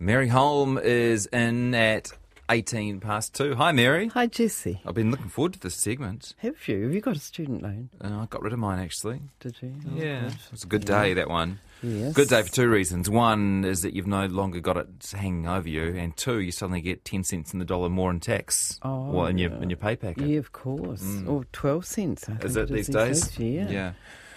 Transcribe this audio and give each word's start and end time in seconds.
Mary 0.00 0.28
Holm 0.28 0.78
is 0.78 1.26
in 1.26 1.74
at 1.74 2.12
18 2.50 3.00
past 3.00 3.34
two. 3.34 3.54
Hi, 3.56 3.72
Mary. 3.72 4.06
Hi, 4.08 4.26
Jesse. 4.26 4.80
I've 4.86 4.94
been 4.94 5.10
looking 5.10 5.28
forward 5.28 5.54
to 5.54 5.60
this 5.60 5.74
segment. 5.74 6.34
Have 6.38 6.68
you? 6.68 6.84
Have 6.84 6.94
you 6.94 7.00
got 7.00 7.16
a 7.16 7.20
student 7.20 7.62
loan? 7.62 7.90
Uh, 8.02 8.20
I 8.20 8.26
got 8.26 8.42
rid 8.42 8.52
of 8.52 8.58
mine, 8.60 8.78
actually. 8.78 9.20
Did 9.40 9.56
you? 9.60 9.74
Oh, 9.86 9.96
yeah. 9.96 10.20
good. 10.20 10.32
It 10.32 10.52
was 10.52 10.64
a 10.64 10.66
good 10.68 10.84
day, 10.84 11.14
that 11.14 11.28
one. 11.28 11.58
Yes. 11.82 12.12
Good 12.14 12.28
day 12.28 12.42
for 12.42 12.50
two 12.52 12.68
reasons. 12.68 13.10
One 13.10 13.64
is 13.64 13.82
that 13.82 13.92
you've 13.92 14.06
no 14.06 14.26
longer 14.26 14.60
got 14.60 14.76
it 14.76 14.88
hanging 15.16 15.46
over 15.48 15.68
you, 15.68 15.94
and 15.96 16.16
two, 16.16 16.38
you 16.38 16.52
suddenly 16.52 16.80
get 16.80 17.04
10 17.04 17.24
cents 17.24 17.52
in 17.52 17.58
the 17.58 17.64
dollar 17.64 17.88
more 17.88 18.10
in 18.10 18.20
tax 18.20 18.78
Oh, 18.82 19.10
well, 19.10 19.26
in, 19.26 19.38
your, 19.38 19.50
yeah. 19.50 19.62
in 19.62 19.70
your 19.70 19.76
pay 19.76 19.96
packet. 19.96 20.26
Yeah, 20.26 20.38
of 20.38 20.52
course. 20.52 21.04
Or 21.26 21.44
12 21.52 21.84
cents. 21.84 22.28
I 22.28 22.32
Mm. 22.32 22.44
Is 22.44 22.56
it 22.56 22.68
these 22.68 22.88
days? 22.88 23.38
Yeah. 23.38 23.68
Yeah. 23.68 23.92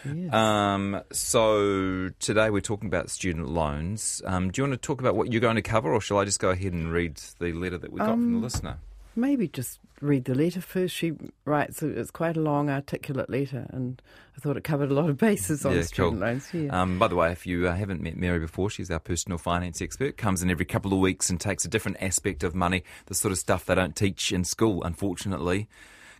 Yes. 0.06 0.34
Um, 0.34 1.02
so 1.12 2.10
today 2.20 2.50
we're 2.50 2.62
talking 2.62 2.88
about 2.88 3.10
student 3.10 3.50
loans. 3.50 4.22
Um, 4.26 4.52
do 4.52 4.62
you 4.62 4.68
want 4.68 4.82
to 4.82 4.86
talk 4.86 5.00
about 5.00 5.16
what 5.16 5.32
you're 5.32 5.42
going 5.42 5.56
to 5.56 5.62
cover, 5.62 5.94
or 5.94 6.02
shall 6.02 6.18
I 6.18 6.26
just 6.26 6.40
go 6.40 6.50
ahead 6.50 6.74
and 6.74 6.92
read 6.92 7.18
the 7.40 7.54
letter 7.54 7.78
that 7.78 7.92
we 7.92 8.00
got 8.00 8.10
from 8.10 8.32
the 8.32 8.38
Um, 8.38 8.42
listener? 8.42 8.78
Maybe 9.16 9.48
just 9.50 9.80
read 10.00 10.24
the 10.26 10.34
letter 10.34 10.62
first. 10.62 10.96
She 10.96 11.12
writes, 11.44 11.84
it's 11.84 12.12
quite 12.12 12.38
a 12.38 12.40
long, 12.40 12.70
articulate 12.70 13.30
letter, 13.30 13.68
and 13.70 14.02
I 14.38 14.40
thought 14.40 14.56
it 14.56 14.64
covered 14.64 14.90
a 14.90 14.94
lot 14.94 15.10
of 15.10 15.18
bases 15.18 15.66
on 15.66 15.76
Yeah, 15.76 15.82
student 15.82 16.14
cool. 16.14 16.20
loans. 16.28 16.48
Yeah. 16.54 16.82
Um, 16.82 16.98
by 16.98 17.10
the 17.10 17.16
way, 17.18 17.32
if 17.32 17.46
you 17.46 17.68
uh, 17.68 17.76
haven't 17.76 18.02
met 18.02 18.16
Mary 18.16 18.40
before, 18.40 18.70
she's 18.70 18.90
our 18.90 19.00
personal 19.00 19.38
finance 19.38 19.82
expert. 19.82 20.16
Comes 20.18 20.42
in 20.42 20.50
every 20.50 20.66
couple 20.66 20.94
of 20.94 21.00
weeks 21.00 21.30
and 21.30 21.40
takes 21.42 21.66
a 21.66 21.68
different 21.68 21.98
aspect 22.02 22.44
of 22.44 22.56
money, 22.56 22.84
the 23.08 23.14
sort 23.14 23.34
of 23.34 23.38
stuff 23.38 23.66
they 23.66 23.76
don't 23.76 23.96
teach 23.96 24.32
in 24.32 24.46
school, 24.46 24.82
unfortunately. 24.84 25.68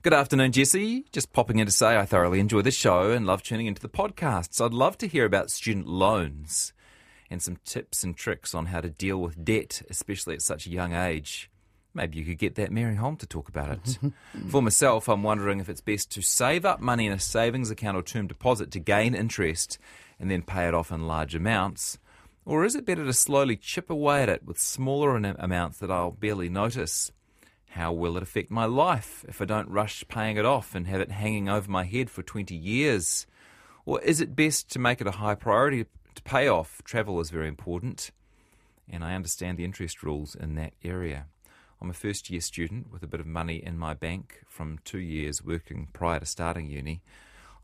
Good 0.04 0.14
afternoon, 0.16 0.52
Jesse. 0.52 1.06
Just 1.12 1.32
popping 1.32 1.60
in 1.60 1.68
to 1.68 1.72
say 1.72 1.96
I 1.96 2.08
thoroughly 2.08 2.40
enjoy 2.40 2.64
the 2.64 2.72
show 2.72 3.12
and 3.12 3.28
love 3.28 3.44
tuning 3.44 3.68
into 3.68 3.84
the 3.84 3.88
podcasts. 3.88 4.60
I'd 4.60 4.74
love 4.74 4.98
to 4.98 5.08
hear 5.08 5.26
about 5.26 5.52
student 5.52 5.88
loans 5.88 6.74
and 7.30 7.40
some 7.40 7.58
tips 7.66 8.04
and 8.04 8.18
tricks 8.18 8.56
on 8.56 8.66
how 8.66 8.82
to 8.82 8.90
deal 8.90 9.22
with 9.22 9.46
debt, 9.46 9.84
especially 9.92 10.34
at 10.34 10.42
such 10.42 10.66
a 10.66 10.72
young 10.72 10.94
age. 10.94 11.52
Maybe 11.94 12.18
you 12.18 12.26
could 12.26 12.40
get 12.40 12.56
that 12.56 12.72
Mary 12.72 12.96
Holm 12.96 13.16
to 13.18 13.28
talk 13.28 13.48
about 13.48 13.70
it. 13.70 14.00
For 14.50 14.64
myself, 14.64 15.08
I'm 15.08 15.22
wondering 15.22 15.60
if 15.60 15.70
it's 15.70 15.82
best 15.82 16.10
to 16.14 16.24
save 16.24 16.66
up 16.66 16.80
money 16.80 17.06
in 17.06 17.14
a 17.14 17.20
savings 17.20 17.70
account 17.70 17.96
or 17.96 18.02
term 18.02 18.26
deposit 18.26 18.72
to 18.72 18.80
gain 18.80 19.14
interest 19.14 19.78
and 20.20 20.32
then 20.32 20.42
pay 20.42 20.68
it 20.68 20.74
off 20.74 20.92
in 20.92 21.06
large 21.06 21.36
amounts. 21.36 22.00
Or 22.44 22.66
is 22.66 22.74
it 22.74 22.88
better 22.88 23.06
to 23.06 23.14
slowly 23.14 23.56
chip 23.56 23.92
away 23.92 24.24
at 24.24 24.30
it 24.30 24.48
with 24.48 24.58
smaller 24.58 25.16
amounts 25.16 25.78
that 25.78 25.92
I'll 25.92 26.10
barely 26.10 26.50
notice? 26.50 27.12
How 27.72 27.94
will 27.94 28.18
it 28.18 28.24
affect 28.24 28.52
my 28.52 28.66
life 28.66 29.24
if 29.30 29.42
I 29.42 29.46
don't 29.46 29.70
rush 29.70 30.04
paying 30.10 30.36
it 30.36 30.44
off 30.44 30.76
and 30.76 30.88
have 30.88 31.00
it 31.00 31.10
hanging 31.10 31.48
over 31.48 31.72
my 31.72 31.86
head 31.86 32.10
for 32.10 32.22
20 32.22 32.54
years? 32.54 33.26
Or 33.86 34.02
is 34.02 34.20
it 34.20 34.36
best 34.36 34.70
to 34.72 34.80
make 34.80 35.00
it 35.00 35.08
a 35.08 35.12
high 35.12 35.36
priority 35.36 35.86
to 36.16 36.22
pay 36.24 36.50
off? 36.50 36.82
Travel 36.84 37.22
is 37.22 37.30
very 37.30 37.48
important, 37.48 38.12
and 38.90 39.06
I 39.06 39.16
understand 39.16 39.58
the 39.58 39.64
interest 39.64 40.04
rules 40.04 40.36
in 40.36 40.56
that 40.56 40.74
area. 40.84 41.28
I'm 41.82 41.90
a 41.90 41.94
first 41.94 42.30
year 42.30 42.42
student 42.42 42.92
with 42.92 43.04
a 43.04 43.08
bit 43.08 43.22
of 43.22 43.26
money 43.26 43.64
in 43.64 43.78
my 43.78 43.94
bank 43.94 44.42
from 44.50 44.80
two 44.84 45.00
years 45.00 45.42
working 45.42 45.88
prior 45.94 46.20
to 46.20 46.26
starting 46.26 46.70
uni. 46.70 47.02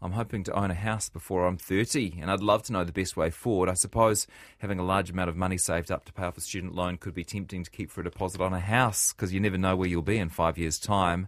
I'm 0.02 0.12
hoping 0.12 0.44
to 0.44 0.54
own 0.54 0.70
a 0.70 0.76
house 0.76 1.10
before 1.10 1.48
I'm 1.48 1.58
30, 1.58 2.20
and 2.22 2.30
I'd 2.30 2.42
love 2.42 2.62
to 2.64 2.74
know 2.74 2.84
the 2.84 2.92
best 2.92 3.18
way 3.18 3.32
forward. 3.32 3.68
I 3.68 3.74
suppose 3.74 4.28
having 4.60 4.78
a 4.78 4.86
large 4.86 5.10
amount 5.10 5.30
of 5.30 5.36
money 5.36 5.58
saved 5.58 5.92
up 5.92 6.06
to 6.06 6.14
pay 6.14 6.24
off 6.24 6.38
a 6.38 6.42
student 6.42 6.76
loan 6.76 6.98
could 6.98 7.16
be 7.16 7.24
tempting 7.24 7.64
to 7.64 7.72
keep 7.72 7.90
for 7.90 8.02
a 8.02 8.04
deposit 8.04 8.40
on 8.40 8.54
a 8.54 8.60
house 8.60 9.12
because 9.12 9.34
you 9.34 9.40
never 9.40 9.58
know 9.58 9.76
where 9.76 9.88
you'll 9.88 10.04
be 10.04 10.18
in 10.18 10.30
five 10.30 10.58
years' 10.58 10.78
time. 10.78 11.28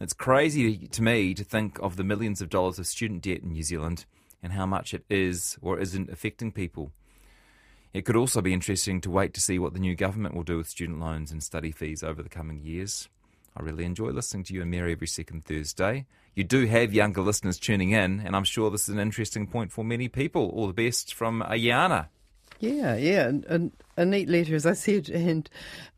It's 0.00 0.14
crazy 0.14 0.86
to 0.86 1.02
me 1.02 1.34
to 1.34 1.44
think 1.44 1.78
of 1.80 1.96
the 1.96 2.04
millions 2.04 2.40
of 2.40 2.48
dollars 2.48 2.78
of 2.78 2.86
student 2.86 3.22
debt 3.22 3.42
in 3.42 3.52
New 3.52 3.62
Zealand 3.62 4.06
and 4.42 4.52
how 4.52 4.64
much 4.64 4.94
it 4.94 5.04
is 5.10 5.58
or 5.60 5.78
isn't 5.78 6.08
affecting 6.08 6.52
people. 6.52 6.92
It 7.92 8.04
could 8.04 8.16
also 8.16 8.40
be 8.40 8.52
interesting 8.52 9.00
to 9.02 9.10
wait 9.10 9.34
to 9.34 9.40
see 9.40 9.58
what 9.58 9.72
the 9.74 9.80
new 9.80 9.94
government 9.94 10.34
will 10.34 10.44
do 10.44 10.56
with 10.56 10.68
student 10.68 11.00
loans 11.00 11.32
and 11.32 11.42
study 11.42 11.72
fees 11.72 12.02
over 12.02 12.22
the 12.22 12.28
coming 12.28 12.60
years. 12.60 13.08
I 13.56 13.62
really 13.62 13.84
enjoy 13.84 14.10
listening 14.10 14.44
to 14.44 14.54
you 14.54 14.62
and 14.62 14.70
Mary 14.70 14.92
every 14.92 15.08
second 15.08 15.44
Thursday. 15.44 16.06
You 16.38 16.44
do 16.44 16.66
have 16.66 16.94
younger 16.94 17.20
listeners 17.20 17.58
tuning 17.58 17.90
in, 17.90 18.20
and 18.20 18.36
I'm 18.36 18.44
sure 18.44 18.70
this 18.70 18.88
is 18.88 18.94
an 18.94 19.00
interesting 19.00 19.48
point 19.48 19.72
for 19.72 19.84
many 19.84 20.06
people. 20.06 20.50
All 20.50 20.68
the 20.68 20.72
best 20.72 21.12
from 21.12 21.42
Ayana. 21.42 22.06
Yeah, 22.60 22.94
yeah, 22.94 23.26
and, 23.26 23.72
a 23.96 24.04
neat 24.04 24.28
letter, 24.28 24.54
as 24.54 24.64
I 24.64 24.74
said, 24.74 25.08
and 25.08 25.50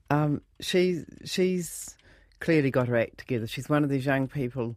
um, 0.08 0.40
she's 0.58 1.04
she's 1.26 1.94
clearly 2.38 2.70
got 2.70 2.88
her 2.88 2.96
act 2.96 3.18
together. 3.18 3.46
She's 3.46 3.68
one 3.68 3.84
of 3.84 3.90
these 3.90 4.06
young 4.06 4.28
people. 4.28 4.76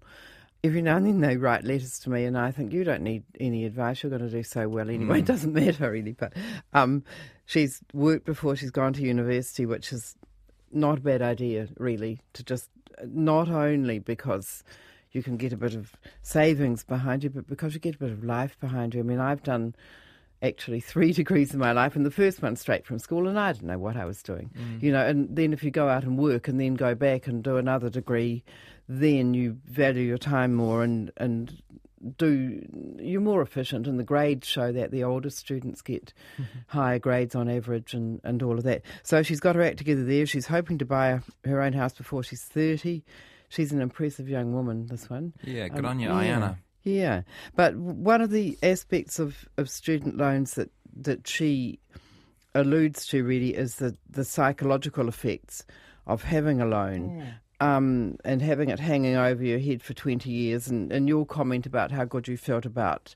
Every 0.65 0.81
now 0.81 0.97
and 0.97 1.05
then 1.05 1.21
they 1.21 1.37
write 1.37 1.63
letters 1.63 1.97
to 1.99 2.09
me, 2.09 2.25
and 2.25 2.37
I 2.37 2.51
think 2.51 2.73
you 2.73 2.83
don't 2.83 3.01
need 3.01 3.23
any 3.39 3.63
advice. 3.63 4.03
You're 4.03 4.09
going 4.09 4.29
to 4.29 4.29
do 4.29 4.43
so 4.43 4.67
well 4.67 4.89
anyway. 4.89 5.19
It 5.19 5.25
doesn't 5.25 5.53
matter 5.53 5.89
really. 5.89 6.11
But 6.11 6.33
um, 6.73 7.05
she's 7.45 7.79
worked 7.93 8.25
before 8.25 8.57
she's 8.57 8.71
gone 8.71 8.91
to 8.91 9.01
university, 9.01 9.65
which 9.65 9.93
is 9.93 10.17
not 10.73 10.97
a 10.97 11.01
bad 11.01 11.21
idea, 11.21 11.69
really, 11.77 12.19
to 12.33 12.43
just 12.43 12.67
not 13.05 13.47
only 13.47 13.99
because 13.99 14.61
you 15.13 15.23
can 15.23 15.37
get 15.37 15.53
a 15.53 15.57
bit 15.57 15.75
of 15.75 15.93
savings 16.21 16.83
behind 16.83 17.23
you, 17.23 17.29
but 17.29 17.47
because 17.47 17.73
you 17.73 17.79
get 17.79 17.95
a 17.95 17.99
bit 17.99 18.11
of 18.11 18.23
life 18.23 18.59
behind 18.59 18.93
you. 18.93 18.99
I 18.99 19.03
mean, 19.03 19.19
I've 19.19 19.43
done 19.43 19.75
actually 20.41 20.81
three 20.81 21.13
degrees 21.21 21.53
in 21.53 21.59
my 21.59 21.71
life, 21.71 21.95
and 21.95 22.05
the 22.05 22.11
first 22.11 22.41
one 22.41 22.55
straight 22.55 22.85
from 22.85 22.99
school, 22.99 23.27
and 23.27 23.39
I 23.39 23.53
didn't 23.53 23.67
know 23.67 23.79
what 23.79 23.95
I 23.95 24.05
was 24.05 24.21
doing, 24.21 24.51
mm. 24.57 24.83
you 24.83 24.91
know. 24.91 25.05
And 25.05 25.33
then 25.35 25.53
if 25.53 25.63
you 25.63 25.71
go 25.71 25.87
out 25.87 26.03
and 26.03 26.17
work, 26.17 26.47
and 26.47 26.59
then 26.59 26.73
go 26.73 26.95
back 26.95 27.27
and 27.27 27.43
do 27.43 27.57
another 27.57 27.89
degree, 27.89 28.43
then 28.89 29.33
you 29.33 29.57
value 29.65 30.03
your 30.03 30.17
time 30.17 30.53
more 30.53 30.83
and 30.83 31.11
and 31.17 31.61
do 32.17 32.61
you're 32.99 33.21
more 33.21 33.41
efficient 33.41 33.87
and 33.87 33.97
the 33.97 34.03
grades 34.03 34.45
show 34.45 34.73
that 34.73 34.91
the 34.91 35.05
older 35.05 35.29
students 35.29 35.81
get 35.81 36.11
higher 36.67 36.99
grades 36.99 37.33
on 37.33 37.49
average 37.49 37.93
and, 37.93 38.19
and 38.23 38.43
all 38.43 38.57
of 38.57 38.63
that. 38.63 38.81
So 39.03 39.23
she's 39.23 39.39
got 39.39 39.55
her 39.55 39.61
act 39.61 39.77
together 39.77 40.03
there. 40.03 40.25
She's 40.25 40.47
hoping 40.47 40.77
to 40.79 40.85
buy 40.85 41.21
her 41.45 41.61
own 41.61 41.73
house 41.73 41.93
before 41.93 42.23
she's 42.23 42.43
30. 42.43 43.03
She's 43.53 43.71
an 43.71 43.81
impressive 43.81 44.27
young 44.27 44.53
woman, 44.53 44.87
this 44.87 45.09
one. 45.09 45.33
Yeah, 45.43 45.67
good 45.67 45.79
Um, 45.79 45.85
on 45.85 45.99
you, 45.99 46.09
yeah. 46.09 46.15
Ayana. 46.15 46.57
Yeah, 46.83 47.21
but 47.55 47.75
one 47.75 48.21
of 48.21 48.31
the 48.31 48.57
aspects 48.63 49.19
of, 49.19 49.47
of 49.57 49.69
student 49.69 50.17
loans 50.17 50.55
that, 50.55 50.71
that 50.97 51.27
she 51.27 51.79
alludes 52.55 53.05
to 53.07 53.23
really 53.23 53.55
is 53.55 53.75
the, 53.75 53.95
the 54.09 54.25
psychological 54.25 55.07
effects 55.07 55.65
of 56.07 56.23
having 56.23 56.61
a 56.61 56.65
loan 56.65 57.35
um, 57.59 58.17
and 58.25 58.41
having 58.41 58.69
it 58.69 58.79
hanging 58.79 59.15
over 59.15 59.43
your 59.43 59.59
head 59.59 59.81
for 59.81 59.93
20 59.93 60.29
years. 60.29 60.67
And, 60.67 60.91
and 60.91 61.07
your 61.07 61.25
comment 61.25 61.65
about 61.65 61.91
how 61.91 62.05
good 62.05 62.27
you 62.27 62.37
felt 62.37 62.65
about 62.65 63.15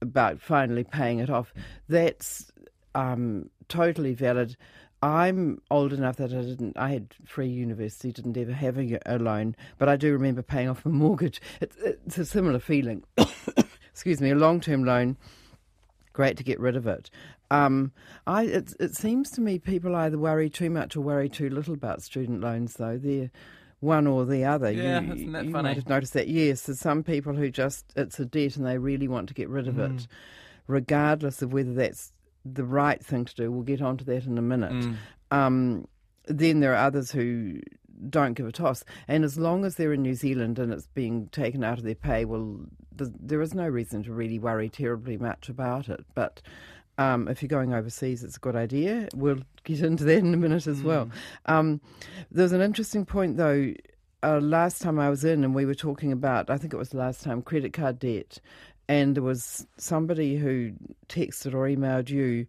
about 0.00 0.38
finally 0.38 0.84
paying 0.84 1.18
it 1.18 1.30
off, 1.30 1.54
that's 1.88 2.52
um, 2.94 3.48
totally 3.68 4.14
valid. 4.14 4.56
I'm 5.04 5.60
old 5.70 5.92
enough 5.92 6.16
that 6.16 6.32
I 6.32 6.40
didn't. 6.42 6.76
I 6.78 6.88
had 6.90 7.14
free 7.26 7.48
university, 7.48 8.10
didn't 8.10 8.36
ever 8.36 8.52
have 8.52 8.78
a, 8.78 8.98
a 9.06 9.18
loan, 9.18 9.54
but 9.78 9.88
I 9.88 9.96
do 9.96 10.12
remember 10.12 10.42
paying 10.42 10.68
off 10.68 10.86
a 10.86 10.88
mortgage. 10.88 11.40
It's, 11.60 11.76
it's 11.76 12.18
a 12.18 12.24
similar 12.24 12.58
feeling. 12.58 13.04
Excuse 13.92 14.20
me, 14.20 14.30
a 14.30 14.34
long-term 14.34 14.84
loan. 14.84 15.16
Great 16.14 16.36
to 16.38 16.44
get 16.44 16.58
rid 16.58 16.74
of 16.76 16.86
it. 16.86 17.10
Um, 17.50 17.92
I 18.26 18.44
it, 18.44 18.72
it 18.80 18.94
seems 18.96 19.30
to 19.32 19.40
me 19.40 19.58
people 19.58 19.94
either 19.94 20.16
worry 20.18 20.48
too 20.48 20.70
much 20.70 20.96
or 20.96 21.00
worry 21.02 21.28
too 21.28 21.50
little 21.50 21.74
about 21.74 22.02
student 22.02 22.40
loans, 22.40 22.74
though. 22.74 22.96
They're 22.96 23.30
one 23.80 24.06
or 24.06 24.24
the 24.24 24.44
other. 24.44 24.70
Yeah, 24.70 25.00
you, 25.00 25.12
isn't 25.12 25.32
that 25.32 25.44
you 25.44 25.52
funny? 25.52 25.68
might 25.68 25.76
have 25.76 25.88
noticed 25.88 26.14
that. 26.14 26.28
Yes, 26.28 26.62
there's 26.62 26.80
some 26.80 27.02
people 27.02 27.34
who 27.34 27.50
just 27.50 27.92
it's 27.96 28.18
a 28.18 28.24
debt 28.24 28.56
and 28.56 28.64
they 28.64 28.78
really 28.78 29.08
want 29.08 29.28
to 29.28 29.34
get 29.34 29.48
rid 29.50 29.68
of 29.68 29.74
Mm. 29.74 29.96
it, 29.98 30.06
regardless 30.66 31.42
of 31.42 31.52
whether 31.52 31.74
that's 31.74 32.12
the 32.44 32.64
right 32.64 33.04
thing 33.04 33.24
to 33.24 33.34
do. 33.34 33.50
We'll 33.50 33.62
get 33.62 33.82
onto 33.82 34.04
that 34.04 34.24
in 34.24 34.38
a 34.38 34.42
minute. 34.42 34.72
Mm. 34.72 34.96
Um, 35.30 35.88
then 36.26 36.60
there 36.60 36.72
are 36.72 36.86
others 36.86 37.10
who 37.10 37.60
don't 38.10 38.34
give 38.34 38.46
a 38.46 38.52
toss, 38.52 38.84
and 39.08 39.24
as 39.24 39.38
long 39.38 39.64
as 39.64 39.76
they're 39.76 39.92
in 39.92 40.02
New 40.02 40.14
Zealand 40.14 40.58
and 40.58 40.72
it's 40.72 40.88
being 40.88 41.28
taken 41.28 41.62
out 41.62 41.78
of 41.78 41.84
their 41.84 41.94
pay, 41.94 42.24
well, 42.24 42.60
there 42.96 43.40
is 43.40 43.54
no 43.54 43.68
reason 43.68 44.02
to 44.04 44.12
really 44.12 44.38
worry 44.38 44.68
terribly 44.68 45.16
much 45.16 45.48
about 45.48 45.88
it. 45.88 46.04
But 46.14 46.42
um, 46.98 47.28
if 47.28 47.42
you're 47.42 47.48
going 47.48 47.72
overseas, 47.72 48.22
it's 48.22 48.36
a 48.36 48.40
good 48.40 48.56
idea. 48.56 49.08
We'll 49.14 49.40
get 49.64 49.80
into 49.80 50.04
that 50.04 50.18
in 50.18 50.34
a 50.34 50.36
minute 50.36 50.66
as 50.66 50.82
well. 50.82 51.10
Um, 51.46 51.80
there 52.30 52.44
was 52.44 52.52
an 52.52 52.60
interesting 52.60 53.04
point, 53.04 53.36
though. 53.36 53.74
Uh, 54.22 54.40
last 54.40 54.80
time 54.80 54.98
I 54.98 55.10
was 55.10 55.22
in, 55.22 55.44
and 55.44 55.54
we 55.54 55.66
were 55.66 55.74
talking 55.74 56.10
about, 56.10 56.48
I 56.48 56.56
think 56.56 56.72
it 56.72 56.78
was 56.78 56.88
the 56.90 56.96
last 56.96 57.22
time, 57.22 57.42
credit 57.42 57.74
card 57.74 57.98
debt. 57.98 58.40
And 58.88 59.16
there 59.16 59.22
was 59.22 59.66
somebody 59.78 60.36
who 60.36 60.72
texted 61.08 61.54
or 61.54 61.66
emailed 61.68 62.10
you 62.10 62.46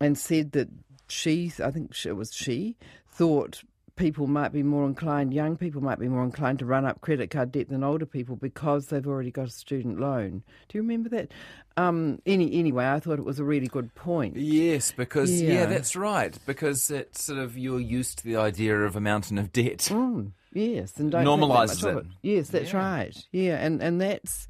and 0.00 0.16
said 0.18 0.52
that 0.52 0.68
she, 1.08 1.52
I 1.62 1.70
think 1.70 1.94
it 2.04 2.12
was 2.12 2.34
she, 2.34 2.76
thought 3.10 3.62
people 3.96 4.26
might 4.26 4.52
be 4.52 4.62
more 4.62 4.86
inclined, 4.86 5.34
young 5.34 5.56
people 5.56 5.82
might 5.82 5.98
be 5.98 6.06
more 6.08 6.22
inclined 6.22 6.58
to 6.60 6.66
run 6.66 6.84
up 6.84 7.00
credit 7.00 7.30
card 7.30 7.50
debt 7.50 7.68
than 7.68 7.82
older 7.82 8.06
people 8.06 8.36
because 8.36 8.86
they've 8.86 9.06
already 9.06 9.30
got 9.30 9.48
a 9.48 9.50
student 9.50 9.98
loan. 9.98 10.42
Do 10.68 10.78
you 10.78 10.82
remember 10.82 11.08
that? 11.08 11.32
Um, 11.76 12.20
any 12.26 12.52
anyway, 12.58 12.86
I 12.86 13.00
thought 13.00 13.18
it 13.18 13.24
was 13.24 13.38
a 13.38 13.44
really 13.44 13.66
good 13.68 13.94
point. 13.94 14.36
Yes, 14.36 14.92
because 14.92 15.40
yeah. 15.42 15.52
Yeah. 15.52 15.66
that's 15.66 15.96
right. 15.96 16.36
Because 16.46 16.90
it's 16.90 17.24
sort 17.24 17.38
of 17.38 17.56
you're 17.58 17.80
used 17.80 18.18
to 18.18 18.24
the 18.24 18.36
idea 18.36 18.78
of 18.80 18.96
a 18.96 19.00
mountain 19.00 19.38
of 19.38 19.52
debt. 19.52 19.78
Mm, 19.90 20.32
yes, 20.52 20.96
and 20.98 21.10
don't 21.10 21.24
think 21.24 21.40
that 21.40 21.46
Normalises 21.46 21.94
much 21.94 22.04
it. 22.04 22.10
Yes, 22.22 22.48
that's 22.50 22.72
Yeah. 22.72 22.78
right. 22.78 23.16
Yeah, 23.32 23.56
and 23.64 23.82
and 23.82 24.00
that's 24.00 24.46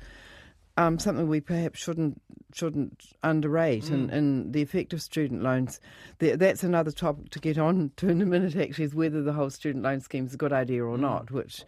um, 0.79 0.99
something 0.99 1.29
we 1.29 1.41
perhaps 1.41 1.81
shouldn't 1.81 2.23
shouldn't 2.55 3.13
underrate. 3.23 3.85
Mm. 3.85 3.93
And, 3.93 4.11
and 4.11 4.53
the 4.55 4.63
effect 4.63 4.93
of 4.93 5.03
student 5.03 5.43
loans, 5.43 5.81
that's 6.19 6.63
another 6.63 6.93
topic 6.93 7.31
to 7.31 7.41
get 7.41 7.59
on 7.59 7.91
to 7.97 8.09
in 8.09 8.23
a 8.23 8.27
minute. 8.27 8.57
Actually, 8.57 8.85
is 8.85 8.95
whether 8.95 9.23
the 9.23 9.33
whole 9.33 9.51
student 9.51 9.85
loan 9.85 10.01
scheme 10.01 10.25
is 10.25 10.35
a 10.35 10.39
good 10.39 10.53
idea 10.53 10.85
or 10.85 10.97
Mm. 10.97 11.01
not, 11.01 11.31
which 11.31 11.65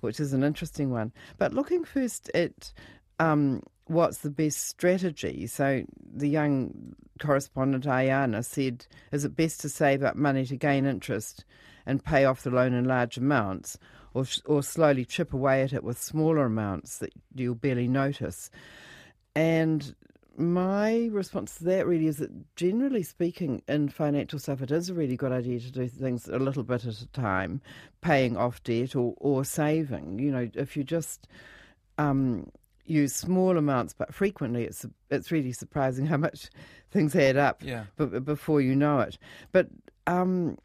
which 0.00 0.18
is 0.18 0.32
an 0.32 0.42
interesting 0.42 0.90
one. 0.90 1.12
But 1.38 1.52
looking 1.52 1.84
first 1.84 2.30
at 2.34 2.72
um, 3.20 3.62
what's 3.84 4.18
the 4.18 4.30
best 4.30 4.66
strategy. 4.66 5.46
So 5.46 5.84
the 6.14 6.28
young 6.28 6.94
correspondent 7.20 7.84
Ayana 7.84 8.44
said, 8.44 8.86
"Is 9.12 9.26
it 9.26 9.36
best 9.36 9.60
to 9.60 9.68
save 9.68 10.02
up 10.02 10.16
money 10.16 10.46
to 10.46 10.56
gain 10.56 10.86
interest 10.86 11.44
and 11.86 12.02
pay 12.02 12.24
off 12.24 12.42
the 12.42 12.50
loan 12.50 12.72
in 12.72 12.84
large 12.84 13.18
amounts?" 13.18 13.78
Or, 14.14 14.24
or 14.46 14.62
slowly 14.62 15.04
chip 15.04 15.34
away 15.34 15.62
at 15.62 15.72
it 15.72 15.82
with 15.82 16.00
smaller 16.00 16.44
amounts 16.46 16.98
that 16.98 17.12
you'll 17.34 17.56
barely 17.56 17.88
notice. 17.88 18.48
And 19.34 19.94
my 20.36 21.08
response 21.12 21.56
to 21.56 21.64
that 21.64 21.86
really 21.86 22.06
is 22.06 22.18
that 22.18 22.30
generally 22.56 23.02
speaking, 23.02 23.62
in 23.68 23.88
financial 23.88 24.38
stuff, 24.38 24.62
it 24.62 24.70
is 24.70 24.88
a 24.88 24.94
really 24.94 25.16
good 25.16 25.32
idea 25.32 25.58
to 25.60 25.70
do 25.72 25.88
things 25.88 26.28
a 26.28 26.38
little 26.38 26.62
bit 26.62 26.84
at 26.86 27.00
a 27.00 27.06
time, 27.08 27.60
paying 28.02 28.36
off 28.36 28.62
debt 28.62 28.94
or, 28.94 29.14
or 29.18 29.44
saving. 29.44 30.18
You 30.20 30.30
know, 30.30 30.48
if 30.54 30.76
you 30.76 30.84
just 30.84 31.26
um, 31.98 32.48
use 32.84 33.14
small 33.14 33.56
amounts 33.58 33.94
but 33.94 34.14
frequently, 34.14 34.64
it's 34.64 34.86
it's 35.10 35.30
really 35.32 35.52
surprising 35.52 36.06
how 36.06 36.16
much 36.18 36.50
things 36.90 37.14
add 37.16 37.36
up 37.36 37.62
Yeah. 37.64 37.84
b- 37.96 38.20
before 38.20 38.60
you 38.60 38.74
know 38.76 39.00
it. 39.00 39.18
But 39.52 39.68
um, 40.06 40.58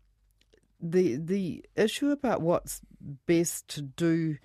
the 0.81 1.17
the 1.17 1.63
issue 1.75 2.11
about 2.11 2.41
what's 2.41 2.81
best 3.25 3.67
to 3.69 3.81
do, 3.81 4.37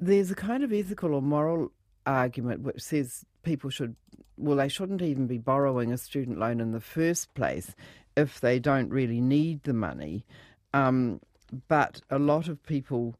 there's 0.00 0.30
a 0.30 0.34
kind 0.34 0.64
of 0.64 0.72
ethical 0.72 1.14
or 1.14 1.22
moral 1.22 1.70
argument 2.06 2.62
which 2.62 2.82
says 2.82 3.24
people 3.42 3.70
should, 3.70 3.96
well, 4.36 4.56
they 4.56 4.68
shouldn't 4.68 5.02
even 5.02 5.26
be 5.26 5.38
borrowing 5.38 5.92
a 5.92 5.98
student 5.98 6.38
loan 6.38 6.60
in 6.60 6.72
the 6.72 6.80
first 6.80 7.32
place 7.34 7.74
if 8.16 8.40
they 8.40 8.58
don't 8.58 8.90
really 8.90 9.20
need 9.20 9.62
the 9.64 9.72
money. 9.72 10.24
Um, 10.72 11.20
but 11.68 12.00
a 12.10 12.18
lot 12.18 12.48
of 12.48 12.62
people 12.64 13.14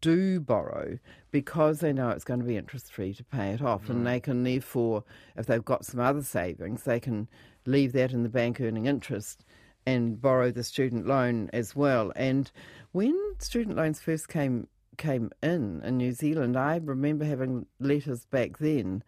do 0.00 0.40
borrow 0.40 0.98
because 1.30 1.78
they 1.80 1.92
know 1.92 2.10
it's 2.10 2.24
going 2.24 2.40
to 2.40 2.46
be 2.46 2.56
interest 2.56 2.92
free 2.92 3.14
to 3.14 3.24
pay 3.24 3.50
it 3.50 3.62
off, 3.62 3.88
and 3.88 4.06
they 4.06 4.18
can 4.18 4.42
therefore, 4.42 5.04
if 5.36 5.46
they've 5.46 5.64
got 5.64 5.84
some 5.84 6.00
other 6.00 6.22
savings, 6.22 6.82
they 6.82 6.98
can 6.98 7.28
leave 7.66 7.92
that 7.92 8.12
in 8.12 8.22
the 8.22 8.28
bank 8.28 8.60
earning 8.60 8.86
interest 8.86 9.44
and 9.86 10.20
borrow 10.20 10.50
the 10.50 10.64
student 10.64 11.06
loan 11.06 11.50
as 11.52 11.74
well. 11.74 12.12
And 12.16 12.50
when 12.92 13.16
student 13.38 13.76
loans 13.76 14.00
first 14.00 14.28
came 14.28 14.68
came 14.96 15.30
in 15.42 15.80
in 15.84 15.96
New 15.96 16.12
Zealand, 16.12 16.56
I 16.56 16.80
remember 16.82 17.24
having 17.24 17.66
letters 17.78 18.24
back 18.26 18.58
then 18.58 19.02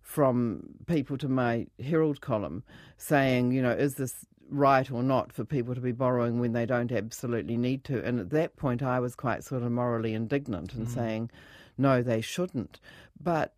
from 0.00 0.62
people 0.86 1.18
to 1.18 1.28
my 1.28 1.66
Herald 1.84 2.20
column 2.20 2.62
saying, 2.96 3.52
you 3.52 3.60
know, 3.60 3.72
is 3.72 3.96
this 3.96 4.14
right 4.48 4.90
or 4.90 5.02
not 5.02 5.32
for 5.32 5.44
people 5.44 5.74
to 5.74 5.80
be 5.80 5.92
borrowing 5.92 6.40
when 6.40 6.52
they 6.52 6.64
don't 6.64 6.92
absolutely 6.92 7.56
need 7.56 7.84
to? 7.84 8.02
And 8.04 8.18
at 8.18 8.30
that 8.30 8.56
point, 8.56 8.82
I 8.82 9.00
was 9.00 9.14
quite 9.14 9.44
sort 9.44 9.62
of 9.62 9.70
morally 9.72 10.14
indignant 10.14 10.74
and 10.74 10.86
mm. 10.86 10.94
saying, 10.94 11.30
no, 11.76 12.02
they 12.02 12.20
shouldn't. 12.20 12.80
But 13.20 13.52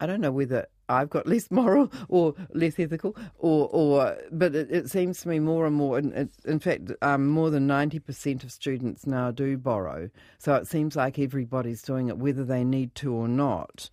I 0.00 0.06
don't 0.06 0.20
know 0.20 0.32
whether 0.32 0.66
I've 0.92 1.10
got 1.10 1.26
less 1.26 1.50
moral 1.50 1.90
or 2.08 2.34
less 2.54 2.78
ethical, 2.78 3.16
or, 3.38 3.68
or 3.72 4.16
but 4.30 4.54
it, 4.54 4.70
it 4.70 4.90
seems 4.90 5.20
to 5.22 5.28
me 5.28 5.38
more 5.40 5.66
and 5.66 5.74
more. 5.74 5.98
And 5.98 6.30
in 6.44 6.58
fact, 6.58 6.92
um, 7.02 7.28
more 7.28 7.50
than 7.50 7.66
ninety 7.66 7.98
percent 7.98 8.44
of 8.44 8.52
students 8.52 9.06
now 9.06 9.30
do 9.30 9.56
borrow. 9.56 10.10
So 10.38 10.54
it 10.54 10.66
seems 10.66 10.96
like 10.96 11.18
everybody's 11.18 11.82
doing 11.82 12.08
it, 12.08 12.18
whether 12.18 12.44
they 12.44 12.64
need 12.64 12.94
to 12.96 13.12
or 13.12 13.28
not. 13.28 13.90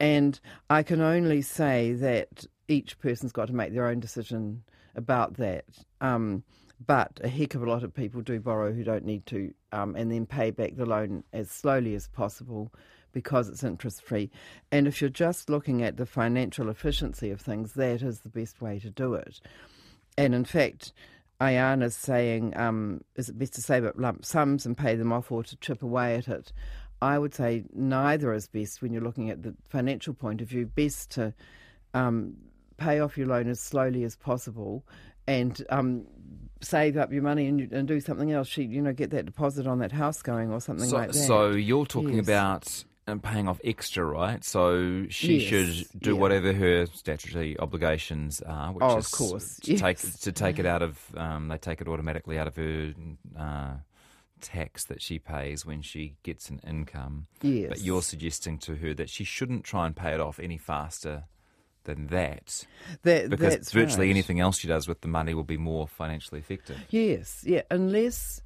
And 0.00 0.40
I 0.68 0.82
can 0.82 1.00
only 1.00 1.42
say 1.42 1.92
that 1.92 2.46
each 2.66 2.98
person's 2.98 3.32
got 3.32 3.46
to 3.46 3.54
make 3.54 3.72
their 3.72 3.86
own 3.86 4.00
decision 4.00 4.64
about 4.96 5.34
that. 5.36 5.64
Um, 6.00 6.42
but 6.84 7.20
a 7.22 7.28
heck 7.28 7.54
of 7.54 7.62
a 7.62 7.70
lot 7.70 7.84
of 7.84 7.94
people 7.94 8.22
do 8.22 8.40
borrow 8.40 8.72
who 8.72 8.82
don't 8.82 9.04
need 9.04 9.24
to, 9.26 9.54
um, 9.70 9.94
and 9.94 10.10
then 10.10 10.26
pay 10.26 10.50
back 10.50 10.74
the 10.74 10.86
loan 10.86 11.22
as 11.32 11.48
slowly 11.50 11.94
as 11.94 12.08
possible 12.08 12.72
because 13.12 13.48
it's 13.48 13.62
interest 13.64 14.02
free. 14.02 14.30
And 14.70 14.86
if 14.86 15.00
you're 15.00 15.10
just 15.10 15.48
looking 15.50 15.82
at 15.82 15.96
the 15.96 16.06
financial 16.06 16.68
efficiency 16.68 17.30
of 17.30 17.40
things, 17.40 17.72
that 17.74 18.02
is 18.02 18.20
the 18.20 18.28
best 18.28 18.60
way 18.60 18.78
to 18.80 18.90
do 18.90 19.14
it. 19.14 19.40
And 20.18 20.34
in 20.34 20.44
fact, 20.44 20.92
Ayana's 21.40 21.96
saying, 21.96 22.56
um, 22.56 23.02
is 23.16 23.28
it 23.28 23.38
best 23.38 23.54
to 23.54 23.62
save 23.62 23.84
up 23.84 23.94
lump 23.96 24.24
sums 24.24 24.64
and 24.66 24.76
pay 24.76 24.94
them 24.94 25.12
off 25.12 25.32
or 25.32 25.42
to 25.42 25.56
chip 25.56 25.82
away 25.82 26.14
at 26.16 26.28
it? 26.28 26.52
I 27.00 27.18
would 27.18 27.34
say 27.34 27.64
neither 27.74 28.32
is 28.32 28.46
best 28.46 28.80
when 28.80 28.92
you're 28.92 29.02
looking 29.02 29.28
at 29.30 29.42
the 29.42 29.54
financial 29.68 30.14
point 30.14 30.40
of 30.40 30.48
view. 30.48 30.66
Best 30.66 31.10
to 31.12 31.34
um, 31.94 32.34
pay 32.76 33.00
off 33.00 33.18
your 33.18 33.26
loan 33.26 33.48
as 33.48 33.58
slowly 33.58 34.04
as 34.04 34.14
possible 34.14 34.84
and 35.26 35.64
um, 35.70 36.04
save 36.60 36.96
up 36.96 37.12
your 37.12 37.22
money 37.22 37.46
and, 37.46 37.72
and 37.72 37.88
do 37.88 37.98
something 38.00 38.30
else. 38.30 38.46
She, 38.46 38.62
you 38.62 38.80
know, 38.80 38.92
get 38.92 39.10
that 39.10 39.26
deposit 39.26 39.66
on 39.66 39.80
that 39.80 39.90
house 39.92 40.22
going 40.22 40.52
or 40.52 40.60
something 40.60 40.88
So, 40.88 40.96
like 40.96 41.08
that. 41.08 41.14
so 41.14 41.50
you're 41.50 41.86
talking 41.86 42.16
Yes. 42.18 42.24
about 42.28 42.84
paying 43.22 43.48
off 43.48 43.60
extra, 43.64 44.04
right? 44.04 44.44
So 44.44 45.06
she 45.08 45.38
Yes, 45.38 45.48
should 45.48 46.00
do 46.00 46.12
yeah. 46.14 46.20
whatever 46.20 46.52
her 46.52 46.86
statutory 46.86 47.58
obligations 47.58 48.40
are, 48.42 48.72
which 48.72 48.82
Oh, 48.84 48.96
of 48.98 49.10
course, 49.10 49.56
to 49.60 49.76
take 49.76 50.02
yes. 50.02 50.20
to 50.20 50.32
take 50.32 50.58
it 50.58 50.66
out 50.66 50.82
of 50.82 50.98
um, 51.16 51.48
they 51.48 51.58
take 51.58 51.80
it 51.80 51.88
automatically 51.88 52.38
out 52.38 52.46
of 52.46 52.56
her 52.56 52.94
uh, 53.38 53.74
tax 54.40 54.84
that 54.84 55.00
she 55.02 55.18
pays 55.18 55.64
when 55.66 55.82
she 55.82 56.14
gets 56.22 56.48
an 56.50 56.60
income. 56.66 57.26
yes. 57.42 57.68
But 57.68 57.80
you're 57.80 58.02
suggesting 58.02 58.58
to 58.58 58.76
her 58.76 58.94
that 58.94 59.10
she 59.10 59.24
shouldn't 59.24 59.64
try 59.64 59.86
and 59.86 59.94
pay 59.96 60.12
it 60.14 60.20
off 60.20 60.38
any 60.40 60.58
faster 60.58 61.24
than 61.84 62.06
that, 62.08 62.64
that, 63.02 63.28
because 63.28 63.72
virtually 63.72 64.06
right. 64.06 64.10
anything 64.10 64.38
else 64.38 64.58
she 64.58 64.68
does 64.68 64.86
with 64.86 65.00
the 65.00 65.08
money 65.08 65.34
will 65.34 65.42
be 65.42 65.56
more 65.56 65.88
financially 65.88 66.38
effective. 66.38 66.78
Yes, 66.90 67.42
yeah, 67.44 67.62
unless 67.72 68.40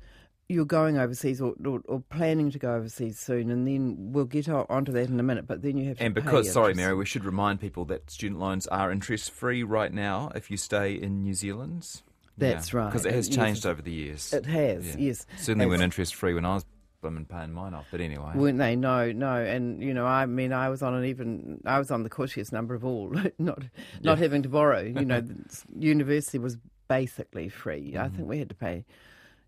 you're 0.48 0.64
going 0.64 0.96
overseas 0.96 1.40
or, 1.40 1.54
or, 1.64 1.80
or 1.86 2.00
planning 2.08 2.50
to 2.52 2.58
go 2.58 2.74
overseas 2.74 3.18
soon, 3.18 3.50
and 3.50 3.66
then 3.66 4.12
we'll 4.12 4.24
get 4.24 4.48
onto 4.48 4.92
that 4.92 5.08
in 5.08 5.18
a 5.18 5.22
minute. 5.22 5.46
But 5.46 5.62
then 5.62 5.76
you 5.76 5.88
have 5.88 5.98
to 5.98 6.04
And 6.04 6.14
because, 6.14 6.52
sorry. 6.52 6.74
Mary, 6.74 6.94
we 6.94 7.04
should 7.06 7.24
remind 7.24 7.60
people 7.60 7.84
that 7.86 8.10
student 8.10 8.40
loans 8.40 8.66
are 8.68 8.92
interest 8.92 9.30
free 9.32 9.62
right 9.62 9.92
now 9.92 10.30
if 10.34 10.50
you 10.50 10.56
stay 10.56 10.92
in 10.94 11.22
New 11.22 11.34
Zealand. 11.34 12.02
That's 12.38 12.72
right. 12.74 12.86
Because 12.86 13.06
it 13.06 13.14
has 13.14 13.28
changed 13.28 13.60
it's- 13.60 13.66
over 13.66 13.82
the 13.82 13.92
years. 13.92 14.32
it 14.32 14.46
has, 14.46 14.86
Yeah. 14.94 15.06
yes. 15.08 15.26
Certainly 15.38 15.64
As- 15.64 15.70
weren't 15.70 15.82
interest 15.82 16.14
free 16.14 16.34
when 16.34 16.44
I 16.44 16.54
was 16.54 16.64
blooming 17.00 17.24
paying 17.24 17.52
mine 17.52 17.72
off. 17.74 17.86
But 17.90 18.00
anyway. 18.00 18.32
Weren't 18.34 18.58
they? 18.58 18.76
No, 18.76 19.10
no. 19.12 19.36
And 19.36 19.82
you 19.82 19.94
know, 19.94 20.06
I 20.06 20.26
mean, 20.26 20.52
I 20.52 20.68
was 20.68 20.82
on 20.82 20.94
an 20.94 21.04
even, 21.06 21.60
I 21.66 21.78
was 21.78 21.90
on 21.90 22.02
the 22.02 22.10
cushiest 22.10 22.52
number 22.52 22.74
of 22.74 22.84
all, 22.84 23.12
not 23.38 23.62
not 24.02 24.18
having 24.18 24.42
to 24.42 24.48
borrow. 24.48 24.80
You 24.82 25.04
know, 25.04 25.20
the 25.22 25.36
university 25.76 26.38
was 26.38 26.56
basically 26.88 27.48
free. 27.48 27.96
I 27.96 28.04
Mm-hmm. 28.06 28.16
think 28.16 28.28
we 28.28 28.38
had 28.38 28.48
to 28.50 28.54
pay 28.54 28.84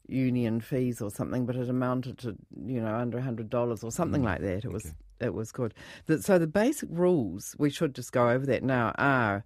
union 0.08 0.60
fees 0.60 1.00
or 1.00 1.10
something, 1.10 1.46
but 1.46 1.56
it 1.56 1.68
amounted 1.68 2.18
to 2.18 2.36
you 2.66 2.80
know 2.80 2.94
under 2.94 3.18
a 3.18 3.22
hundred 3.22 3.50
dollars 3.50 3.84
or 3.84 3.90
something 3.92 4.22
like 4.22 4.40
that. 4.40 4.64
It 4.64 4.72
was 4.72 4.92
it 5.20 5.34
was 5.34 5.52
good. 5.52 5.74
The, 6.06 6.22
so 6.22 6.38
the 6.38 6.46
basic 6.46 6.88
rules 6.92 7.54
we 7.58 7.70
should 7.70 7.94
just 7.94 8.12
go 8.12 8.30
over 8.30 8.46
that 8.46 8.62
now 8.62 8.94
are. 8.98 9.44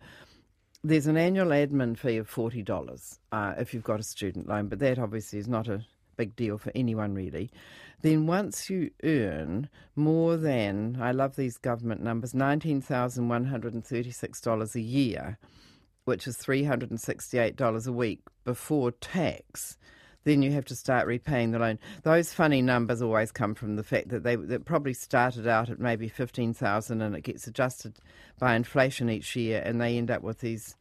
There's 0.84 1.06
an 1.06 1.16
annual 1.16 1.46
admin 1.48 1.96
fee 1.96 2.16
of 2.16 2.28
forty 2.28 2.62
dollars 2.62 3.20
uh, 3.30 3.54
if 3.56 3.72
you've 3.72 3.84
got 3.84 4.00
a 4.00 4.04
student 4.04 4.48
loan, 4.48 4.66
but 4.66 4.80
that 4.80 4.98
obviously 4.98 5.38
is 5.38 5.46
not 5.46 5.68
a 5.68 5.84
big 6.16 6.34
deal 6.36 6.58
for 6.58 6.72
anyone 6.74 7.14
really. 7.14 7.50
Then 8.02 8.26
once 8.26 8.68
you 8.68 8.90
earn 9.04 9.68
more 9.94 10.36
than 10.36 10.98
I 11.00 11.12
love 11.12 11.36
these 11.36 11.56
government 11.56 12.02
numbers 12.02 12.34
nineteen 12.34 12.80
thousand 12.80 13.28
one 13.28 13.44
hundred 13.44 13.74
and 13.74 13.84
thirty 13.84 14.10
six 14.10 14.40
dollars 14.40 14.74
a 14.74 14.80
year, 14.80 15.38
which 16.04 16.26
is 16.26 16.36
three 16.36 16.64
hundred 16.64 16.90
and 16.90 17.00
sixty 17.00 17.38
eight 17.38 17.54
dollars 17.54 17.86
a 17.86 17.92
week 17.92 18.22
before 18.44 18.90
tax. 18.90 19.78
Then 20.24 20.42
you 20.42 20.52
have 20.52 20.64
to 20.66 20.76
start 20.76 21.06
repaying 21.06 21.50
the 21.50 21.58
loan. 21.58 21.78
Those 22.02 22.32
funny 22.32 22.62
numbers 22.62 23.02
always 23.02 23.32
come 23.32 23.54
from 23.54 23.76
the 23.76 23.82
fact 23.82 24.08
that 24.10 24.22
they 24.22 24.36
that 24.36 24.64
probably 24.64 24.94
started 24.94 25.46
out 25.46 25.70
at 25.70 25.80
maybe 25.80 26.08
fifteen 26.08 26.54
thousand, 26.54 27.02
and 27.02 27.16
it 27.16 27.22
gets 27.22 27.46
adjusted 27.46 27.98
by 28.38 28.54
inflation 28.54 29.10
each 29.10 29.34
year, 29.36 29.62
and 29.64 29.80
they 29.80 29.96
end 29.96 30.10
up 30.10 30.22
with 30.22 30.40
these 30.40 30.76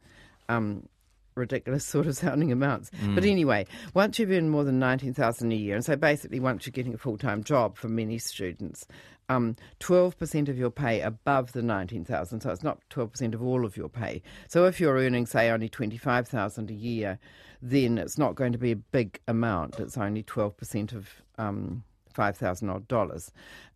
um, 0.48 0.88
ridiculous 1.34 1.84
sort 1.86 2.06
of 2.06 2.16
sounding 2.16 2.52
amounts. 2.52 2.90
But 3.14 3.24
anyway, 3.24 3.66
once 3.94 4.18
you've 4.18 4.30
earned 4.30 4.50
more 4.50 4.64
than 4.64 4.78
nineteen 4.78 5.14
thousand 5.14 5.52
a 5.52 5.56
year, 5.56 5.74
and 5.74 5.84
so 5.84 5.96
basically 5.96 6.40
once 6.40 6.66
you're 6.66 6.72
getting 6.72 6.94
a 6.94 6.98
full 6.98 7.18
time 7.18 7.42
job 7.42 7.76
for 7.76 7.88
many 7.88 8.18
students, 8.18 8.86
um, 9.28 9.56
twelve 9.78 10.18
percent 10.18 10.48
of 10.48 10.58
your 10.58 10.70
pay 10.70 11.00
above 11.00 11.52
the 11.52 11.62
nineteen 11.62 12.04
thousand. 12.04 12.40
So 12.40 12.50
it's 12.50 12.62
not 12.62 12.80
twelve 12.90 13.12
percent 13.12 13.34
of 13.34 13.42
all 13.42 13.64
of 13.64 13.76
your 13.76 13.88
pay. 13.88 14.22
So 14.48 14.66
if 14.66 14.80
you're 14.80 14.96
earning, 14.96 15.26
say, 15.26 15.50
only 15.50 15.68
twenty 15.68 15.96
five 15.96 16.28
thousand 16.28 16.70
a 16.70 16.74
year, 16.74 17.18
then 17.60 17.98
it's 17.98 18.18
not 18.18 18.34
going 18.34 18.52
to 18.52 18.58
be 18.58 18.72
a 18.72 18.76
big 18.76 19.20
amount. 19.28 19.80
It's 19.80 19.96
only 19.96 20.22
twelve 20.22 20.56
percent 20.56 20.92
of 20.92 21.08
um, 21.38 21.84
five 22.12 22.36
thousand 22.36 22.70
odd 22.70 22.88
dollars. 22.88 23.32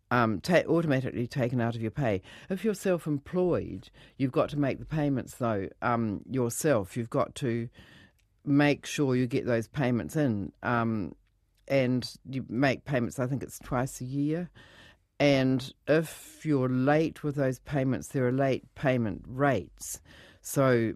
Um, 0.09 0.39
ta- 0.39 0.63
automatically 0.69 1.27
taken 1.27 1.59
out 1.59 1.75
of 1.75 1.81
your 1.81 1.91
pay. 1.91 2.21
If 2.49 2.63
you're 2.63 2.73
self-employed, 2.73 3.89
you've 4.15 4.31
got 4.31 4.47
to 4.51 4.57
make 4.57 4.79
the 4.79 4.85
payments 4.85 5.33
though 5.35 5.67
um, 5.81 6.21
yourself. 6.29 6.95
You've 6.95 7.09
got 7.09 7.35
to 7.35 7.67
make 8.45 8.85
sure 8.85 9.17
you 9.17 9.27
get 9.27 9.45
those 9.45 9.67
payments 9.67 10.15
in, 10.15 10.53
um, 10.63 11.13
and 11.67 12.09
you 12.29 12.45
make 12.47 12.85
payments. 12.85 13.19
I 13.19 13.27
think 13.27 13.43
it's 13.43 13.59
twice 13.59 13.99
a 13.99 14.05
year, 14.05 14.49
And 15.19 15.73
if 15.87 16.41
you're 16.43 16.69
late 16.69 17.23
with 17.23 17.35
those 17.35 17.59
payments, 17.59 18.09
there 18.09 18.27
are 18.27 18.31
late 18.31 18.63
payment 18.75 19.23
rates. 19.27 19.99
So 20.41 20.93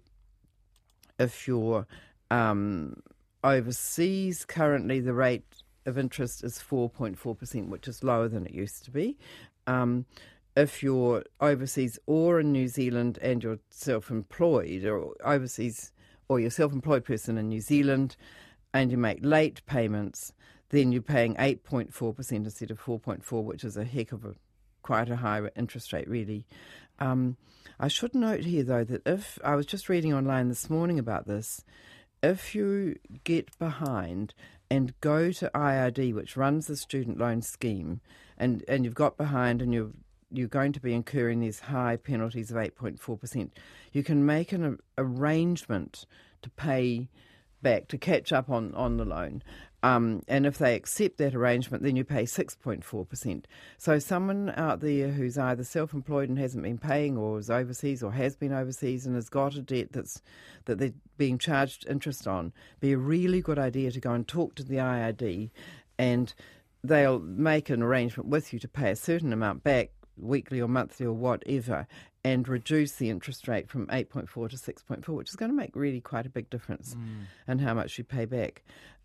if 1.20 1.48
you're 1.48 1.88
um, 2.30 3.02
overseas, 3.44 4.46
currently 4.46 5.00
the 5.00 5.14
rate 5.14 5.46
of 5.86 5.98
interest 5.98 6.44
is 6.44 6.60
4.4%, 6.60 7.70
which 7.70 7.88
is 7.88 8.04
lower 8.04 8.28
than 8.28 8.46
it 8.46 8.54
used 8.54 8.86
to 8.86 8.92
be. 8.92 9.18
Um, 9.68 10.06
if 10.56 10.84
you're 10.84 11.24
overseas 11.40 11.98
or 12.06 12.40
in 12.42 12.52
New 12.52 12.68
Zealand 12.68 13.18
and 13.22 13.44
you're 13.44 13.60
self 13.70 14.12
employed 14.12 14.86
or 14.86 15.16
overseas 15.24 15.92
or 16.28 16.40
you're 16.40 16.50
self 16.50 16.74
employed 16.74 17.06
person 17.06 17.38
in 17.38 17.50
New 17.50 17.62
Zealand 17.62 18.18
and 18.74 18.92
you 18.92 18.98
make 18.98 19.20
late 19.24 19.66
payments, 19.66 20.34
then 20.72 20.92
you're 20.92 21.02
paying 21.02 21.36
8.4% 21.36 22.32
instead 22.32 22.72
of 22.72 22.82
4.4, 22.82 23.44
which 23.44 23.64
is 23.64 23.78
a 23.78 23.84
heck 23.84 24.12
of 24.12 24.26
a 24.26 24.34
quite 24.82 25.10
a 25.10 25.18
high 25.18 25.42
interest 25.56 25.94
rate, 25.94 26.10
really. 26.10 26.46
Um, 27.00 27.38
I 27.80 27.88
should 27.88 28.16
note 28.16 28.44
here, 28.44 28.64
though, 28.64 28.84
that 28.84 29.04
if 29.06 29.38
I 29.44 29.56
was 29.56 29.66
just 29.66 29.90
reading 29.90 30.14
online 30.14 30.50
this 30.50 30.70
morning 30.70 30.98
about 30.98 31.28
this, 31.28 31.64
if 32.24 32.56
you 32.56 32.98
get 33.24 33.58
behind 33.60 34.34
and 34.70 35.00
go 35.02 35.32
to 35.32 35.52
IRD, 35.54 36.14
which 36.14 36.38
runs 36.38 36.68
the 36.68 36.78
student 36.78 37.18
loan 37.18 37.42
scheme, 37.42 38.02
and, 38.38 38.64
and 38.68 38.86
you've 38.86 38.96
got 38.96 39.18
behind 39.18 39.62
and 39.62 39.74
you're 39.74 39.92
you're 40.34 40.48
going 40.48 40.72
to 40.72 40.80
be 40.80 40.94
incurring 40.94 41.42
these 41.42 41.60
high 41.60 41.98
penalties 41.98 42.52
of 42.52 42.58
8.4%, 42.58 43.50
you 43.92 44.02
can 44.02 44.26
make 44.26 44.54
an 44.54 44.80
arrangement 44.98 46.06
to 46.42 46.50
pay 46.52 47.10
back, 47.62 47.90
to 47.90 47.98
catch 47.98 48.32
up 48.32 48.50
on, 48.50 48.74
on 48.74 48.96
the 48.96 49.04
loan. 49.04 49.44
Um, 49.84 50.22
and 50.28 50.46
if 50.46 50.58
they 50.58 50.76
accept 50.76 51.18
that 51.18 51.34
arrangement, 51.34 51.84
then 51.84 51.96
you 51.96 52.04
pay 52.04 52.24
6.4%. 52.24 53.46
So, 53.78 53.98
someone 54.00 54.54
out 54.56 54.80
there 54.82 55.10
who's 55.10 55.38
either 55.38 55.64
self 55.64 55.94
employed 55.94 56.30
and 56.30 56.38
hasn't 56.38 56.64
been 56.64 56.78
paying, 56.78 57.18
or 57.18 57.40
is 57.40 57.50
overseas, 57.50 58.04
or 58.04 58.12
has 58.12 58.36
been 58.36 58.54
overseas 58.54 59.06
and 59.06 59.16
has 59.16 59.30
got 59.30 59.56
a 59.56 59.62
debt 59.62 59.92
that's, 59.92 60.22
that 60.66 60.78
they're 60.78 60.94
being 61.18 61.40
charged 61.40 61.88
interest 61.90 62.28
on, 62.28 62.54
be 62.80 62.92
a 62.92 62.98
really 62.98 63.42
good 63.42 63.58
idea 63.58 63.92
to 63.92 64.00
go 64.00 64.12
and 64.12 64.28
talk 64.28 64.54
to 64.56 64.64
the 64.64 64.76
IRD, 64.76 65.50
and 65.98 66.34
they'll 66.84 67.20
make 67.20 67.70
an 67.70 67.82
arrangement 67.82 68.30
with 68.30 68.54
you 68.54 68.60
to 68.60 68.68
pay 68.68 68.92
a 68.92 68.96
certain 68.96 69.34
amount 69.34 69.64
back 69.64 69.92
weekly 70.18 70.62
or 70.62 70.68
monthly 70.68 71.06
or 71.06 71.14
whatever 71.14 71.88
and 72.24 72.48
reduce 72.48 72.94
the 72.94 73.10
interest 73.10 73.48
rate 73.48 73.70
from 73.70 73.88
8.4 73.88 74.50
to 74.50 74.56
6.4, 74.56 75.08
which 75.10 75.30
is 75.30 75.36
going 75.36 75.50
to 75.50 75.58
make 75.58 75.76
really 75.76 76.02
quite 76.02 76.26
a 76.26 76.30
big 76.30 76.50
difference 76.50 76.96
mm. 76.96 77.26
in 77.48 77.60
how 77.60 77.74
much 77.74 77.98
you 77.98 78.04
pay 78.04 78.26
back. 78.26 78.62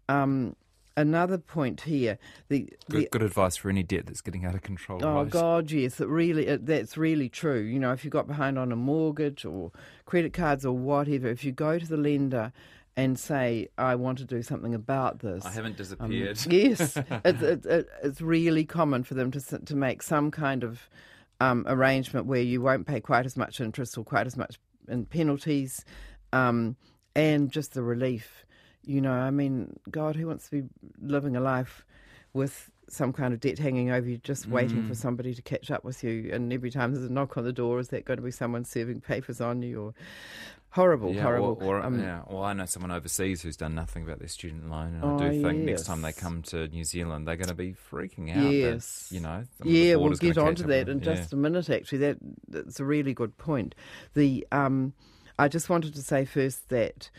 Um, 0.08 0.54
another 0.96 1.38
point 1.38 1.82
here. 1.82 2.18
The, 2.48 2.60
good, 2.90 3.00
the, 3.00 3.08
good, 3.10 3.22
advice 3.22 3.56
for 3.56 3.68
any 3.68 3.82
debt 3.82 4.06
that's 4.06 4.20
getting 4.20 4.44
out 4.44 4.54
of 4.54 4.62
control. 4.62 5.04
Oh 5.04 5.22
right? 5.22 5.30
God, 5.30 5.70
yes, 5.70 6.00
it 6.00 6.08
really 6.08 6.46
it, 6.46 6.66
that's 6.66 6.96
really 6.96 7.28
true. 7.28 7.60
You 7.60 7.78
know, 7.78 7.92
if 7.92 8.04
you 8.04 8.10
got 8.10 8.26
behind 8.26 8.58
on 8.58 8.72
a 8.72 8.76
mortgage 8.76 9.44
or 9.44 9.72
credit 10.04 10.32
cards 10.32 10.64
or 10.64 10.72
whatever, 10.72 11.28
if 11.28 11.44
you 11.44 11.52
go 11.52 11.78
to 11.78 11.86
the 11.86 11.96
lender 11.96 12.52
and 12.96 13.18
say, 13.18 13.68
I 13.76 13.94
want 13.94 14.18
to 14.18 14.24
do 14.24 14.42
something 14.42 14.74
about 14.74 15.18
this. 15.18 15.44
I 15.44 15.50
haven't 15.50 15.76
disappeared. 15.76 16.38
Um, 16.38 16.46
yes, 16.50 16.96
it's, 17.24 17.42
it, 17.42 17.88
it's 18.02 18.20
really 18.20 18.64
common 18.64 19.04
for 19.04 19.14
them 19.14 19.30
to 19.32 19.40
to 19.40 19.76
make 19.76 20.02
some 20.02 20.30
kind 20.30 20.64
of 20.64 20.88
um, 21.40 21.64
arrangement 21.68 22.26
where 22.26 22.40
you 22.40 22.62
won't 22.62 22.86
pay 22.86 23.00
quite 23.00 23.26
as 23.26 23.36
much 23.36 23.60
interest 23.60 23.98
or 23.98 24.04
quite 24.04 24.26
as 24.26 24.36
much 24.36 24.58
in 24.88 25.04
penalties, 25.04 25.84
um, 26.32 26.76
and 27.14 27.50
just 27.50 27.74
the 27.74 27.82
relief 27.82 28.46
you 28.86 29.00
know, 29.00 29.12
I 29.12 29.30
mean, 29.30 29.78
God, 29.90 30.16
who 30.16 30.26
wants 30.28 30.48
to 30.48 30.62
be 30.62 30.68
living 31.00 31.36
a 31.36 31.40
life 31.40 31.84
with 32.32 32.70
some 32.88 33.12
kind 33.12 33.34
of 33.34 33.40
debt 33.40 33.58
hanging 33.58 33.90
over 33.90 34.08
you, 34.08 34.18
just 34.18 34.46
waiting 34.46 34.84
mm. 34.84 34.88
for 34.88 34.94
somebody 34.94 35.34
to 35.34 35.42
catch 35.42 35.70
up 35.70 35.84
with 35.84 36.04
you? 36.04 36.30
And 36.32 36.52
every 36.52 36.70
time 36.70 36.94
there's 36.94 37.04
a 37.04 37.12
knock 37.12 37.36
on 37.36 37.44
the 37.44 37.52
door, 37.52 37.80
is 37.80 37.88
that 37.88 38.04
going 38.04 38.18
to 38.18 38.22
be 38.22 38.30
someone 38.30 38.64
serving 38.64 39.00
papers 39.00 39.40
on 39.40 39.62
you? 39.62 39.82
Or 39.82 39.94
horrible, 40.70 41.12
yeah, 41.12 41.22
horrible. 41.22 41.58
Or, 41.60 41.78
or 41.78 41.82
um, 41.82 42.00
yeah, 42.00 42.22
well, 42.28 42.44
I 42.44 42.52
know 42.52 42.66
someone 42.66 42.92
overseas 42.92 43.42
who's 43.42 43.56
done 43.56 43.74
nothing 43.74 44.04
about 44.04 44.20
their 44.20 44.28
student 44.28 44.70
loan, 44.70 44.94
and 44.94 45.04
oh, 45.04 45.16
I 45.16 45.30
do 45.30 45.42
think 45.42 45.58
yes. 45.58 45.66
next 45.66 45.86
time 45.86 46.02
they 46.02 46.12
come 46.12 46.42
to 46.42 46.68
New 46.68 46.84
Zealand, 46.84 47.26
they're 47.26 47.36
going 47.36 47.48
to 47.48 47.54
be 47.54 47.74
freaking 47.90 48.30
out. 48.30 48.52
Yes, 48.52 49.08
that, 49.08 49.14
you 49.14 49.20
know. 49.20 49.44
Yeah, 49.64 49.96
we'll 49.96 50.12
get 50.12 50.38
onto 50.38 50.64
that 50.68 50.88
in 50.88 51.00
just 51.00 51.32
a 51.32 51.36
minute. 51.36 51.68
Actually, 51.68 51.98
that 51.98 52.18
that's 52.48 52.78
a 52.78 52.84
really 52.84 53.14
good 53.14 53.36
point. 53.36 53.74
The 54.14 54.46
um, 54.52 54.92
I 55.38 55.48
just 55.48 55.68
wanted 55.68 55.94
to 55.94 56.02
say 56.02 56.24
first 56.24 56.68
that 56.68 57.10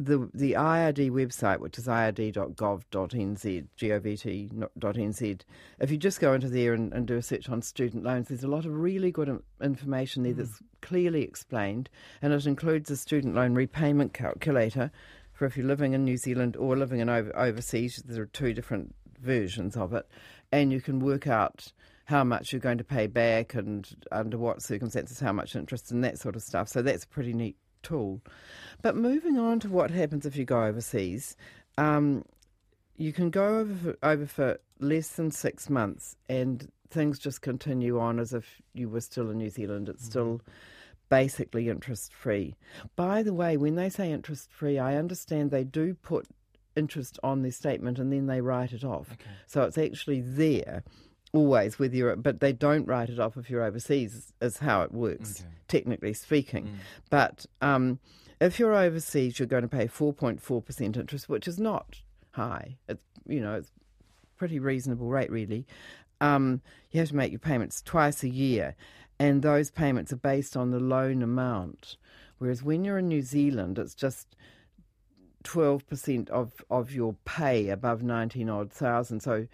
the 0.00 0.30
the 0.32 0.54
IRD 0.54 1.10
website, 1.10 1.60
which 1.60 1.76
is 1.78 1.86
ird.gov.nz, 1.86 3.66
govt.nz, 3.78 5.40
if 5.78 5.90
you 5.90 5.96
just 5.98 6.20
go 6.20 6.32
into 6.32 6.48
there 6.48 6.72
and, 6.72 6.92
and, 6.94 7.06
do 7.06 7.16
a 7.16 7.22
search 7.22 7.50
on 7.50 7.60
student 7.60 8.02
loans, 8.02 8.28
there's 8.28 8.42
a 8.42 8.48
lot 8.48 8.64
of 8.64 8.74
really 8.74 9.12
good 9.12 9.42
information 9.62 10.22
there 10.22 10.32
mm. 10.32 10.38
that's 10.38 10.62
clearly 10.80 11.22
explained, 11.22 11.90
and 12.22 12.32
it 12.32 12.46
includes 12.46 12.90
a 12.90 12.96
student 12.96 13.34
loan 13.34 13.54
repayment 13.54 14.14
calculator 14.14 14.90
for 15.32 15.44
if 15.44 15.56
you're 15.56 15.66
living 15.66 15.92
in 15.92 16.04
New 16.04 16.16
Zealand 16.16 16.56
or 16.56 16.76
living 16.76 17.00
in 17.00 17.10
over, 17.10 17.36
overseas. 17.36 18.02
There 18.06 18.22
are 18.22 18.26
two 18.26 18.54
different 18.54 18.94
versions 19.20 19.76
of 19.76 19.92
it, 19.92 20.08
and 20.50 20.72
you 20.72 20.80
can 20.80 21.00
work 21.00 21.26
out 21.26 21.72
how 22.06 22.24
much 22.24 22.52
you're 22.52 22.60
going 22.60 22.78
to 22.78 22.84
pay 22.84 23.06
back 23.06 23.54
and 23.54 23.88
under 24.10 24.38
what 24.38 24.62
circumstances, 24.62 25.20
how 25.20 25.32
much 25.32 25.54
interest 25.54 25.92
and 25.92 26.02
that 26.02 26.18
sort 26.18 26.34
of 26.36 26.42
stuff. 26.42 26.68
So 26.68 26.80
that's 26.80 27.04
pretty 27.04 27.34
neat 27.34 27.56
tool. 27.82 28.20
But 28.82 28.96
moving 28.96 29.38
on 29.38 29.60
to 29.60 29.68
what 29.68 29.90
happens 29.90 30.26
if 30.26 30.36
you 30.36 30.44
go 30.44 30.64
overseas, 30.64 31.36
um, 31.78 32.24
you 32.96 33.12
can 33.12 33.30
go 33.30 33.58
over 33.58 33.74
for, 33.74 33.98
over 34.02 34.26
for 34.26 34.60
less 34.78 35.10
than 35.10 35.30
six 35.30 35.70
months 35.70 36.16
and 36.28 36.70
things 36.90 37.18
just 37.18 37.42
continue 37.42 37.98
on 37.98 38.18
as 38.18 38.32
if 38.32 38.60
you 38.74 38.88
were 38.88 39.00
still 39.00 39.30
in 39.30 39.38
New 39.38 39.50
Zealand. 39.50 39.88
It's 39.88 40.02
mm-hmm. 40.02 40.10
still 40.10 40.40
basically 41.08 41.68
interest 41.68 42.12
free. 42.12 42.56
By 42.96 43.22
the 43.22 43.34
way, 43.34 43.56
when 43.56 43.74
they 43.74 43.88
say 43.88 44.12
interest 44.12 44.50
free, 44.50 44.78
I 44.78 44.96
understand 44.96 45.50
they 45.50 45.64
do 45.64 45.94
put 45.94 46.26
interest 46.76 47.18
on 47.22 47.42
their 47.42 47.50
statement 47.50 47.98
and 47.98 48.12
then 48.12 48.26
they 48.26 48.40
write 48.40 48.72
it 48.72 48.84
off. 48.84 49.12
Okay. 49.12 49.30
So 49.46 49.62
it's 49.62 49.78
actually 49.78 50.20
there 50.20 50.84
always 51.32 51.78
with 51.78 51.94
you're 51.94 52.16
but 52.16 52.40
they 52.40 52.52
don't 52.52 52.86
write 52.86 53.08
it 53.08 53.20
off 53.20 53.36
if 53.36 53.48
you're 53.48 53.62
overseas 53.62 54.32
is 54.40 54.58
how 54.58 54.82
it 54.82 54.92
works 54.92 55.40
okay. 55.40 55.48
technically 55.68 56.12
speaking. 56.12 56.64
Mm. 56.64 56.74
but 57.08 57.46
um, 57.60 57.98
if 58.40 58.58
you're 58.58 58.74
overseas 58.74 59.38
you're 59.38 59.46
going 59.46 59.62
to 59.62 59.68
pay 59.68 59.86
4.4% 59.86 60.96
interest 60.96 61.28
which 61.28 61.46
is 61.46 61.58
not 61.58 62.00
high. 62.32 62.76
It's 62.88 63.02
you 63.26 63.40
know 63.40 63.54
it's 63.54 63.70
pretty 64.36 64.58
reasonable 64.58 65.08
rate 65.08 65.30
really. 65.30 65.66
Um, 66.20 66.60
you 66.90 67.00
have 67.00 67.10
to 67.10 67.16
make 67.16 67.32
your 67.32 67.38
payments 67.38 67.80
twice 67.80 68.22
a 68.22 68.28
year 68.28 68.74
and 69.18 69.42
those 69.42 69.70
payments 69.70 70.12
are 70.12 70.16
based 70.16 70.56
on 70.56 70.70
the 70.70 70.80
loan 70.80 71.22
amount. 71.22 71.96
Whereas 72.38 72.62
when 72.62 72.84
you're 72.84 72.98
in 72.98 73.08
New 73.08 73.22
Zealand 73.22 73.78
it's 73.78 73.94
just 73.94 74.34
12% 75.44 76.28
of, 76.30 76.52
of 76.70 76.92
your 76.92 77.14
pay 77.24 77.70
above 77.70 78.02
19 78.02 78.48
odd 78.48 78.72
thousand. 78.72 79.20
So 79.20 79.46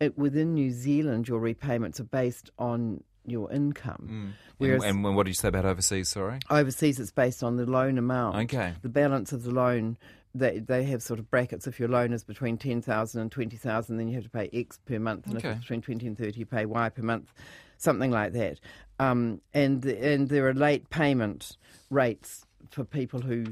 it, 0.00 0.16
within 0.16 0.54
New 0.54 0.70
Zealand, 0.70 1.28
your 1.28 1.40
repayments 1.40 2.00
are 2.00 2.04
based 2.04 2.50
on 2.58 3.02
your 3.26 3.52
income. 3.52 4.08
Mm. 4.10 4.54
Whereas 4.58 4.84
and, 4.84 5.04
and, 5.04 5.16
what 5.16 5.24
did 5.24 5.30
you 5.30 5.34
say 5.34 5.48
about 5.48 5.64
overseas? 5.64 6.08
Sorry, 6.08 6.38
overseas 6.50 6.98
it's 6.98 7.10
based 7.10 7.42
on 7.42 7.56
the 7.56 7.66
loan 7.66 7.98
amount. 7.98 8.36
Okay, 8.36 8.74
the 8.82 8.88
balance 8.88 9.32
of 9.32 9.44
the 9.44 9.50
loan. 9.50 9.96
They 10.34 10.58
they 10.58 10.84
have 10.84 11.02
sort 11.02 11.18
of 11.18 11.30
brackets. 11.30 11.66
If 11.66 11.80
your 11.80 11.88
loan 11.88 12.12
is 12.12 12.24
between 12.24 12.58
ten 12.58 12.82
thousand 12.82 13.22
and 13.22 13.32
twenty 13.32 13.56
thousand, 13.56 13.96
then 13.96 14.08
you 14.08 14.14
have 14.14 14.24
to 14.24 14.30
pay 14.30 14.50
X 14.52 14.78
per 14.84 14.98
month, 14.98 15.26
and 15.26 15.36
okay. 15.36 15.48
if 15.48 15.56
it's 15.56 15.64
between 15.64 15.82
twenty 15.82 16.06
and 16.06 16.18
thirty, 16.18 16.40
you 16.40 16.46
pay 16.46 16.66
Y 16.66 16.88
per 16.90 17.02
month, 17.02 17.32
something 17.76 18.10
like 18.10 18.32
that. 18.32 18.60
Um, 18.98 19.40
and 19.54 19.84
and 19.84 20.28
there 20.28 20.46
are 20.48 20.54
late 20.54 20.90
payment 20.90 21.56
rates 21.90 22.44
for 22.70 22.84
people 22.84 23.20
who 23.20 23.46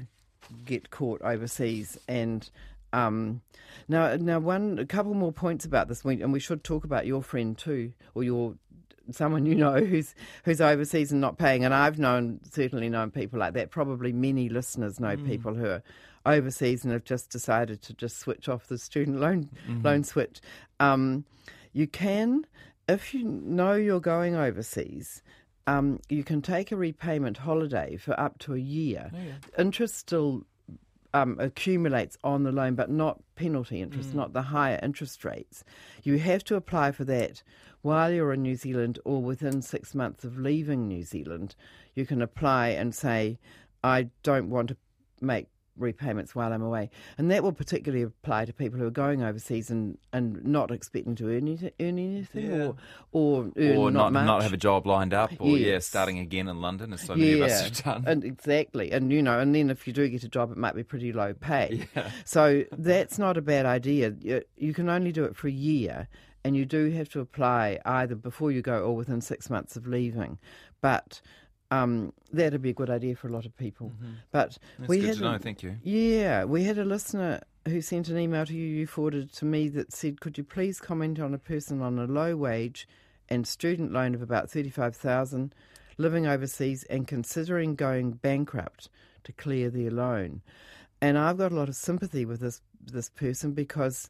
get 0.65 0.91
caught 0.91 1.23
overseas, 1.23 1.99
and 2.09 2.49
um, 2.97 3.43
now, 3.89 4.17
now, 4.17 4.39
one 4.39 4.79
a 4.79 4.87
couple 4.87 5.15
more 5.15 5.33
points 5.33 5.65
about 5.65 5.89
this, 5.89 6.03
and 6.03 6.33
we 6.33 6.41
should 6.41 6.65
talk 6.65 6.85
about 6.85 7.07
your 7.07 7.23
friend 7.23 7.57
too, 7.57 7.93
or 8.15 8.25
your 8.25 8.55
someone 9.11 9.47
you 9.47 9.55
know 9.55 9.75
who's 9.85 10.15
who's 10.45 10.61
overseas 10.61 11.13
and 11.13 11.21
not 11.21 11.39
paying. 11.39 11.65
And 11.65 11.75
I've 11.75 11.99
known 11.99 12.41
certainly 12.51 12.89
known 12.89 13.11
people 13.11 13.39
like 13.39 13.53
that. 13.53 13.71
Probably 13.71 14.13
many 14.13 14.49
listeners 14.49 14.99
know 14.99 15.17
mm. 15.17 15.27
people 15.27 15.55
who 15.55 15.67
are 15.67 15.83
overseas 16.25 16.85
and 16.85 16.93
have 16.93 17.05
just 17.05 17.31
decided 17.31 17.83
to 17.83 17.95
just 17.95 18.19
switch 18.19 18.49
off 18.49 18.67
the 18.67 18.79
student 18.79 19.21
loan 19.21 19.51
mm-hmm. 19.69 19.83
loan 19.83 20.03
switch. 20.03 20.41
Um, 20.81 21.27
you 21.73 21.87
can, 21.87 22.47
if 22.89 23.13
you 23.13 23.25
know 23.25 23.75
you're 23.75 24.01
going 24.01 24.35
overseas. 24.35 25.23
Um, 25.69 25.99
you 26.09 26.23
can 26.23 26.43
take 26.43 26.71
a 26.71 26.77
repayment 26.77 27.39
holiday 27.39 27.97
for 27.97 28.19
up 28.21 28.39
to 28.39 28.55
a 28.55 28.59
year. 28.59 29.11
Oh, 29.13 29.19
yeah. 29.19 29.33
Interest 29.59 29.97
still 29.97 30.45
um, 31.23 31.37
accumulates 31.39 32.19
on 32.23 32.43
the 32.43 32.53
loan, 32.53 32.75
but 32.75 32.91
not 32.91 33.21
penalty 33.37 33.81
interest, 33.81 34.11
mm. 34.11 34.15
not 34.15 34.33
the 34.33 34.43
higher 34.43 34.79
interest 34.83 35.25
rates. 35.25 35.65
You 36.03 36.19
have 36.19 36.45
to 36.45 36.57
apply 36.57 36.93
for 36.93 37.05
that 37.05 37.43
while 37.83 38.11
you're 38.11 38.33
in 38.33 38.43
New 38.43 38.57
Zealand 38.57 38.99
or 39.05 39.23
within 39.23 39.63
six 39.63 39.95
months 39.95 40.25
of 40.25 40.39
leaving 40.39 40.87
New 40.87 41.03
Zealand. 41.03 41.55
You 41.95 42.05
can 42.05 42.21
apply 42.21 42.69
and 42.69 42.95
say, 42.95 43.39
I 43.83 44.11
don't 44.23 44.51
want 44.51 44.69
to 44.69 44.77
make 45.21 45.49
repayments 45.77 46.35
while 46.35 46.53
I'm 46.53 46.63
away. 46.63 46.91
And 47.19 47.31
that 47.31 47.43
will 47.43 47.53
particularly 47.53 48.03
apply 48.03 48.45
to 48.45 48.53
people 48.53 48.79
who 48.79 48.87
are 48.87 48.91
going 48.91 49.23
overseas 49.23 49.71
and, 49.71 49.99
and 50.13 50.45
not 50.45 50.71
expecting 50.71 51.15
to 51.17 51.29
earn, 51.29 51.49
earn 51.81 51.99
anything 51.99 52.51
Yeah. 52.51 52.67
or, 52.67 52.77
or 53.13 53.51
earn 53.57 53.77
or 53.77 53.91
not, 53.91 54.13
not, 54.13 54.25
not 54.25 54.43
have 54.43 54.53
a 54.53 54.57
job 54.57 54.87
lined 54.87 55.15
up, 55.15 55.33
or 55.39 55.57
yeah, 55.57 55.79
starting 55.79 56.19
again 56.19 56.49
in 56.49 56.61
London, 56.61 56.93
as 56.93 57.03
so 57.03 57.15
many 57.15 57.35
of 57.35 57.43
us 57.43 57.63
have 57.63 57.83
done. 57.85 58.05
And 58.07 58.25
exactly. 58.25 58.91
And 58.93 59.13
you 59.13 59.23
know, 59.23 59.39
and 59.39 59.55
then 59.55 59.71
if 59.71 59.87
you 59.87 59.93
do 59.93 60.09
get 60.09 60.23
a 60.23 60.29
job 60.29 60.51
it 60.51 60.57
might 60.57 60.75
be 60.75 60.83
pretty 60.83 61.13
low 61.13 61.35
pay. 61.35 61.87
Yeah. 61.97 62.11
So 62.25 62.65
that's 62.73 63.19
not 63.19 63.37
a 63.37 63.43
bad 63.43 63.67
idea. 63.67 64.15
You, 64.21 64.43
you 64.57 64.75
can 64.75 64.89
only 64.89 65.13
do 65.13 65.25
it 65.25 65.37
for 65.37 65.49
a 65.49 65.53
year 65.53 66.09
and 66.45 66.57
you 66.57 66.65
do 66.65 66.91
have 66.91 67.09
to 67.11 67.21
apply 67.21 67.81
either 67.85 68.15
before 68.15 68.53
you 68.53 68.63
go 68.63 68.81
or 68.83 68.95
within 68.95 69.21
6 69.21 69.51
months 69.51 69.77
of 69.77 69.87
leaving. 69.87 70.39
But 70.81 71.21
um, 71.71 72.13
that'd 72.33 72.63
be 72.63 72.71
a 72.71 72.75
good 72.75 72.91
idea 72.91 73.17
for 73.17 73.29
a 73.29 73.33
lot 73.33 73.45
of 73.47 73.57
people. 73.57 73.93
But 74.31 74.51
Mm-hmm. 74.51 74.57
That's 74.79 74.89
we 74.89 74.99
good 75.01 75.07
had 75.09 75.17
to 75.17 75.23
know. 75.23 75.35
a- 75.35 75.39
Thank 75.39 75.63
you. 75.63 75.77
yeah, 75.83 76.45
we 76.45 76.65
had 76.65 76.79
a 76.79 76.85
listener 76.85 77.41
who 77.67 77.81
sent 77.81 78.09
an 78.09 78.17
email 78.19 78.47
to 78.47 78.55
you, 78.55 78.65
you 78.67 78.87
forwarded 78.87 79.33
to 79.35 79.45
me 79.45 79.69
that 79.71 79.93
said, 79.93 80.21
"Could 80.21 80.39
you 80.39 80.45
please 80.45 80.81
comment 80.81 81.19
on 81.19 81.35
a 81.35 81.39
person 81.39 81.83
on 81.83 81.99
a 81.99 82.05
low 82.07 82.37
wage 82.37 82.87
and 83.29 83.47
student 83.47 83.93
loan 83.93 84.15
of 84.15 84.23
about 84.23 84.49
thirty-five 84.51 84.95
thousand, 84.95 85.53
living 85.99 86.27
overseas 86.27 86.85
and 86.85 87.09
considering 87.09 87.75
going 87.75 88.13
bankrupt 88.13 88.89
to 89.25 89.33
clear 89.33 89.69
their 89.71 89.91
loan?" 89.91 90.43
And 91.01 91.19
I've 91.19 91.37
got 91.39 91.51
a 91.53 91.57
lot 91.57 91.69
of 91.69 91.75
sympathy 91.77 92.25
with 92.25 92.41
this 92.41 92.61
this 92.81 93.11
person 93.11 93.53
because 93.53 94.09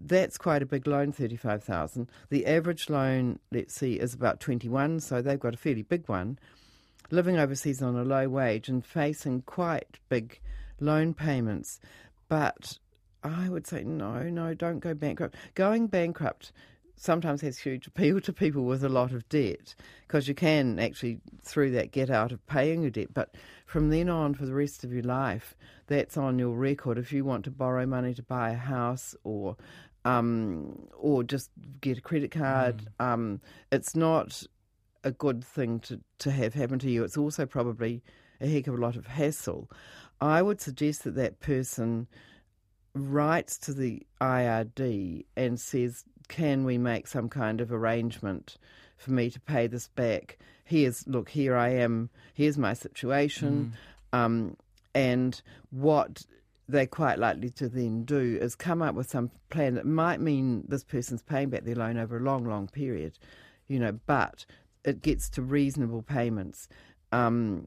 that's 0.00 0.36
quite 0.38 0.62
a 0.62 0.66
big 0.66 0.86
loan, 0.88 1.12
thirty-five 1.12 1.62
thousand. 1.62 2.08
The 2.30 2.46
average 2.46 2.90
loan, 2.90 3.38
let's 3.52 3.74
see, 3.74 3.94
is 4.00 4.12
about 4.14 4.40
twenty-one, 4.40 4.98
so 5.00 5.22
they've 5.22 5.38
got 5.38 5.54
a 5.54 5.58
fairly 5.58 5.82
big 5.82 6.08
one 6.08 6.38
living 7.10 7.38
overseas 7.38 7.82
on 7.82 7.96
a 7.96 8.04
low 8.04 8.28
wage 8.28 8.68
and 8.68 8.84
facing 8.84 9.42
quite 9.42 9.98
big 10.08 10.40
loan 10.80 11.14
payments. 11.14 11.80
But 12.28 12.78
I 13.22 13.48
would 13.48 13.66
say, 13.66 13.84
no, 13.84 14.22
no, 14.24 14.54
don't 14.54 14.80
go 14.80 14.94
bankrupt. 14.94 15.36
Going 15.54 15.86
bankrupt 15.86 16.52
sometimes 16.96 17.40
has 17.42 17.58
huge 17.58 17.86
appeal 17.86 18.20
to 18.20 18.32
people 18.32 18.64
with 18.64 18.84
a 18.84 18.88
lot 18.88 19.12
of 19.12 19.28
debt 19.28 19.74
because 20.06 20.28
you 20.28 20.34
can 20.34 20.78
actually, 20.78 21.20
through 21.42 21.70
that, 21.70 21.92
get 21.92 22.10
out 22.10 22.32
of 22.32 22.44
paying 22.46 22.82
your 22.82 22.90
debt. 22.90 23.14
But 23.14 23.34
from 23.66 23.90
then 23.90 24.08
on, 24.08 24.34
for 24.34 24.46
the 24.46 24.54
rest 24.54 24.84
of 24.84 24.92
your 24.92 25.02
life, 25.02 25.54
that's 25.86 26.16
on 26.16 26.38
your 26.38 26.54
record. 26.54 26.98
If 26.98 27.12
you 27.12 27.24
want 27.24 27.44
to 27.44 27.50
borrow 27.50 27.86
money 27.86 28.14
to 28.14 28.22
buy 28.22 28.50
a 28.50 28.56
house 28.56 29.14
or 29.24 29.56
um, 30.04 30.88
or 30.96 31.22
just 31.22 31.50
get 31.80 31.98
a 31.98 32.00
credit 32.00 32.30
card, 32.30 32.88
um, 32.98 33.40
it's 33.70 33.94
not 33.94 34.42
a 35.08 35.12
good 35.12 35.42
thing 35.42 35.80
to, 35.80 36.00
to 36.20 36.30
have 36.30 36.54
happen 36.54 36.78
to 36.80 36.90
you. 36.90 37.02
It's 37.02 37.16
also 37.16 37.46
probably 37.46 38.02
a 38.40 38.46
heck 38.46 38.68
of 38.68 38.74
a 38.74 38.80
lot 38.80 38.96
of 38.96 39.06
hassle. 39.06 39.68
I 40.20 40.42
would 40.42 40.60
suggest 40.60 41.04
that 41.04 41.14
that 41.16 41.40
person 41.40 42.06
writes 42.94 43.58
to 43.58 43.72
the 43.72 44.06
IRD 44.20 45.24
and 45.36 45.60
says, 45.60 46.04
Can 46.28 46.64
we 46.64 46.78
make 46.78 47.06
some 47.06 47.28
kind 47.28 47.60
of 47.60 47.72
arrangement 47.72 48.56
for 48.96 49.12
me 49.12 49.30
to 49.30 49.40
pay 49.40 49.66
this 49.66 49.88
back? 49.88 50.38
Here's, 50.64 51.06
look, 51.06 51.28
here 51.30 51.56
I 51.56 51.70
am, 51.70 52.10
here's 52.34 52.58
my 52.58 52.74
situation. 52.74 53.72
Um, 54.12 54.56
and 54.94 55.40
what 55.70 56.24
they're 56.68 56.86
quite 56.86 57.18
likely 57.18 57.50
to 57.50 57.68
then 57.68 58.04
do 58.04 58.38
is 58.40 58.54
come 58.54 58.82
up 58.82 58.94
with 58.94 59.08
some 59.08 59.30
plan 59.48 59.74
that 59.74 59.86
might 59.86 60.20
mean 60.20 60.64
this 60.68 60.84
person's 60.84 61.22
paying 61.22 61.48
back 61.48 61.64
their 61.64 61.74
loan 61.74 61.96
over 61.96 62.18
a 62.18 62.20
long, 62.22 62.44
long 62.44 62.68
period, 62.68 63.18
you 63.68 63.78
know, 63.78 63.98
but 64.06 64.44
it 64.84 65.02
gets 65.02 65.28
to 65.30 65.42
reasonable 65.42 66.02
payments. 66.02 66.68
Um, 67.12 67.66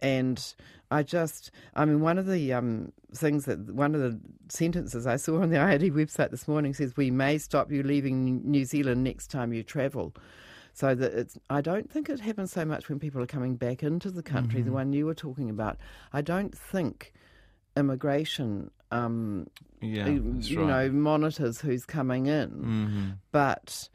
and 0.00 0.54
I 0.90 1.02
just, 1.04 1.50
I 1.74 1.84
mean, 1.84 2.00
one 2.00 2.18
of 2.18 2.26
the 2.26 2.52
um, 2.52 2.92
things 3.14 3.44
that, 3.44 3.58
one 3.72 3.94
of 3.94 4.00
the 4.00 4.18
sentences 4.48 5.06
I 5.06 5.16
saw 5.16 5.40
on 5.42 5.50
the 5.50 5.56
IRD 5.56 5.92
website 5.92 6.30
this 6.30 6.48
morning 6.48 6.74
says, 6.74 6.96
We 6.96 7.10
may 7.10 7.38
stop 7.38 7.70
you 7.70 7.82
leaving 7.82 8.42
New 8.50 8.64
Zealand 8.64 9.04
next 9.04 9.30
time 9.30 9.52
you 9.52 9.62
travel. 9.62 10.12
So 10.74 10.94
that 10.94 11.12
it's, 11.12 11.38
I 11.50 11.60
don't 11.60 11.90
think 11.90 12.08
it 12.08 12.18
happens 12.20 12.50
so 12.52 12.64
much 12.64 12.88
when 12.88 12.98
people 12.98 13.22
are 13.22 13.26
coming 13.26 13.56
back 13.56 13.82
into 13.82 14.10
the 14.10 14.22
country, 14.22 14.62
the 14.62 14.72
one 14.72 14.92
you 14.92 15.04
were 15.06 15.14
talking 15.14 15.50
about. 15.50 15.76
I 16.14 16.22
don't 16.22 16.56
think 16.56 17.12
immigration, 17.76 18.70
um, 18.90 19.46
Yeah, 19.80 20.08
you 20.08 20.60
right. 20.60 20.66
know, 20.88 20.92
monitors 20.92 21.60
who's 21.60 21.84
coming 21.84 22.26
in. 22.26 22.48
hmm 22.48 23.10
But 23.32 23.88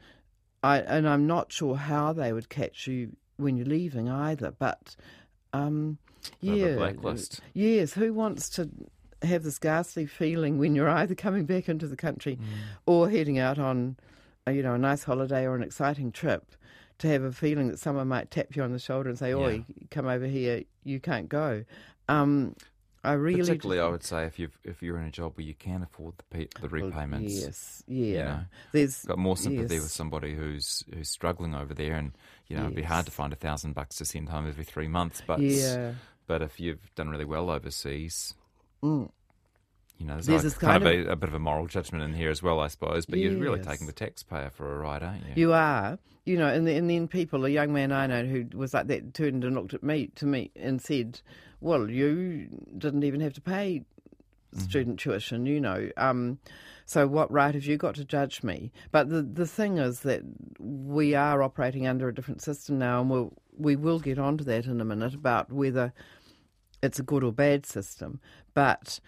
I 0.62 0.78
and 0.80 1.08
I'm 1.08 1.26
not 1.26 1.52
sure 1.52 1.76
how 1.76 2.12
they 2.12 2.32
would 2.32 2.48
catch 2.48 2.86
you 2.86 3.16
when 3.36 3.56
you're 3.56 3.66
leaving 3.66 4.08
either. 4.08 4.52
But 4.58 4.96
um, 5.52 5.98
Bit 6.42 6.48
of 6.50 6.54
a 6.54 6.58
yeah, 6.58 6.74
blacklist. 6.76 7.40
yes. 7.54 7.92
Who 7.94 8.12
wants 8.12 8.48
to 8.50 8.68
have 9.22 9.42
this 9.44 9.58
ghastly 9.58 10.06
feeling 10.06 10.58
when 10.58 10.74
you're 10.74 10.88
either 10.90 11.14
coming 11.14 11.44
back 11.44 11.68
into 11.68 11.86
the 11.86 11.96
country 11.96 12.36
Mm. 12.36 12.44
or 12.86 13.10
heading 13.10 13.38
out 13.38 13.58
on, 13.58 13.96
uh, 14.46 14.50
you 14.52 14.62
know, 14.62 14.74
a 14.74 14.78
nice 14.78 15.02
holiday 15.04 15.44
or 15.44 15.54
an 15.56 15.62
exciting 15.62 16.12
trip? 16.12 16.54
To 16.98 17.06
have 17.08 17.22
a 17.22 17.30
feeling 17.30 17.68
that 17.68 17.78
someone 17.78 18.08
might 18.08 18.28
tap 18.32 18.56
you 18.56 18.62
on 18.64 18.72
the 18.72 18.78
shoulder 18.80 19.08
and 19.08 19.16
say, 19.16 19.32
"Oi, 19.32 19.64
come 19.92 20.06
over 20.08 20.26
here. 20.26 20.64
You 20.82 20.98
can't 20.98 21.28
go." 21.28 21.64
Um, 22.08 22.56
I 23.04 23.12
really 23.12 23.40
Particularly, 23.40 23.80
I 23.80 23.88
would 23.88 24.02
say 24.02 24.24
if 24.24 24.38
you 24.38 24.48
if 24.64 24.82
you're 24.82 24.98
in 24.98 25.04
a 25.06 25.10
job 25.10 25.32
where 25.36 25.46
you 25.46 25.54
can 25.54 25.82
afford 25.82 26.14
the 26.18 26.24
pe- 26.24 26.60
the 26.60 26.68
repayments. 26.68 27.32
Yes, 27.32 27.82
yeah. 27.86 28.24
know, 28.24 28.40
There's 28.72 29.04
Got 29.04 29.18
more 29.18 29.36
sympathy 29.36 29.74
yes. 29.74 29.82
with 29.84 29.92
somebody 29.92 30.34
who's 30.34 30.84
who's 30.92 31.08
struggling 31.08 31.54
over 31.54 31.74
there, 31.74 31.94
and 31.94 32.12
you 32.48 32.56
know 32.56 32.64
it'd 32.64 32.74
be 32.76 32.82
hard 32.82 33.06
to 33.06 33.12
find 33.12 33.32
a 33.32 33.36
thousand 33.36 33.74
bucks 33.74 33.96
to 33.96 34.04
send 34.04 34.28
home 34.28 34.48
every 34.48 34.64
three 34.64 34.88
months. 34.88 35.22
But 35.26 35.40
Yeah. 35.40 35.92
but 36.26 36.42
if 36.42 36.58
you've 36.58 36.92
done 36.96 37.08
really 37.08 37.24
well 37.24 37.50
overseas, 37.50 38.34
Mm. 38.82 39.10
You 39.98 40.06
know, 40.06 40.14
there's, 40.14 40.26
There's 40.26 40.44
like 40.44 40.52
this 40.52 40.58
kind, 40.58 40.82
kind 40.84 41.00
of, 41.00 41.06
a, 41.08 41.12
a 41.12 41.16
bit 41.16 41.28
of 41.28 41.34
a 41.34 41.38
moral 41.40 41.66
judgment 41.66 42.04
in 42.04 42.14
here 42.14 42.30
as 42.30 42.42
well, 42.42 42.60
I 42.60 42.68
suppose. 42.68 43.04
But 43.04 43.18
you're 43.18 43.36
really 43.36 43.60
taking 43.60 43.86
the 43.88 43.92
taxpayer 43.92 44.50
for 44.50 44.72
a 44.74 44.78
ride, 44.78 45.02
aren't 45.02 45.24
you? 45.26 45.32
You 45.34 45.52
are, 45.52 45.98
you 46.24 46.36
know, 46.36 46.46
and, 46.46 46.66
then- 46.66 46.76
and 46.76 46.90
then 46.90 47.08
people, 47.08 47.44
a 47.44 47.48
young 47.48 47.72
man 47.72 47.90
I 47.92 48.06
know 48.06 48.24
who 48.24 48.46
was 48.54 48.72
like 48.74 48.86
that, 48.86 49.12
turned 49.14 49.44
and 49.44 49.54
looked 49.56 49.74
at 49.74 49.82
me 49.82 50.08
to 50.16 50.24
me 50.26 50.50
and 50.54 50.80
said, 50.80 51.20
"Well, 51.60 51.90
you 51.90 52.48
didn't 52.78 53.02
even 53.04 53.20
have 53.20 53.32
to 53.34 53.40
pay 53.40 53.84
student 54.56 54.98
tuition, 54.98 55.46
you 55.46 55.60
know. 55.60 55.90
Um, 55.96 56.38
so 56.86 57.06
what 57.06 57.30
right 57.30 57.54
have 57.54 57.64
you 57.66 57.76
got 57.76 57.96
to 57.96 58.04
judge 58.04 58.42
me?" 58.42 58.70
But 58.92 59.08
the 59.10 59.22
the 59.22 59.46
thing 59.46 59.78
is 59.78 60.00
that 60.00 60.22
we 60.60 61.14
are 61.16 61.42
operating 61.42 61.86
under 61.86 62.08
a 62.08 62.14
different 62.14 62.40
system 62.42 62.78
now, 62.78 63.00
and 63.00 63.10
we'll 63.10 63.32
we 63.56 63.74
will 63.74 63.98
get 63.98 64.18
onto 64.18 64.44
that 64.44 64.66
in 64.66 64.80
a 64.80 64.84
minute 64.84 65.14
about 65.14 65.50
whether 65.52 65.92
it's 66.82 67.00
a 67.00 67.02
good 67.02 67.24
or 67.24 67.32
bad 67.32 67.66
system, 67.66 68.20
but. 68.54 69.00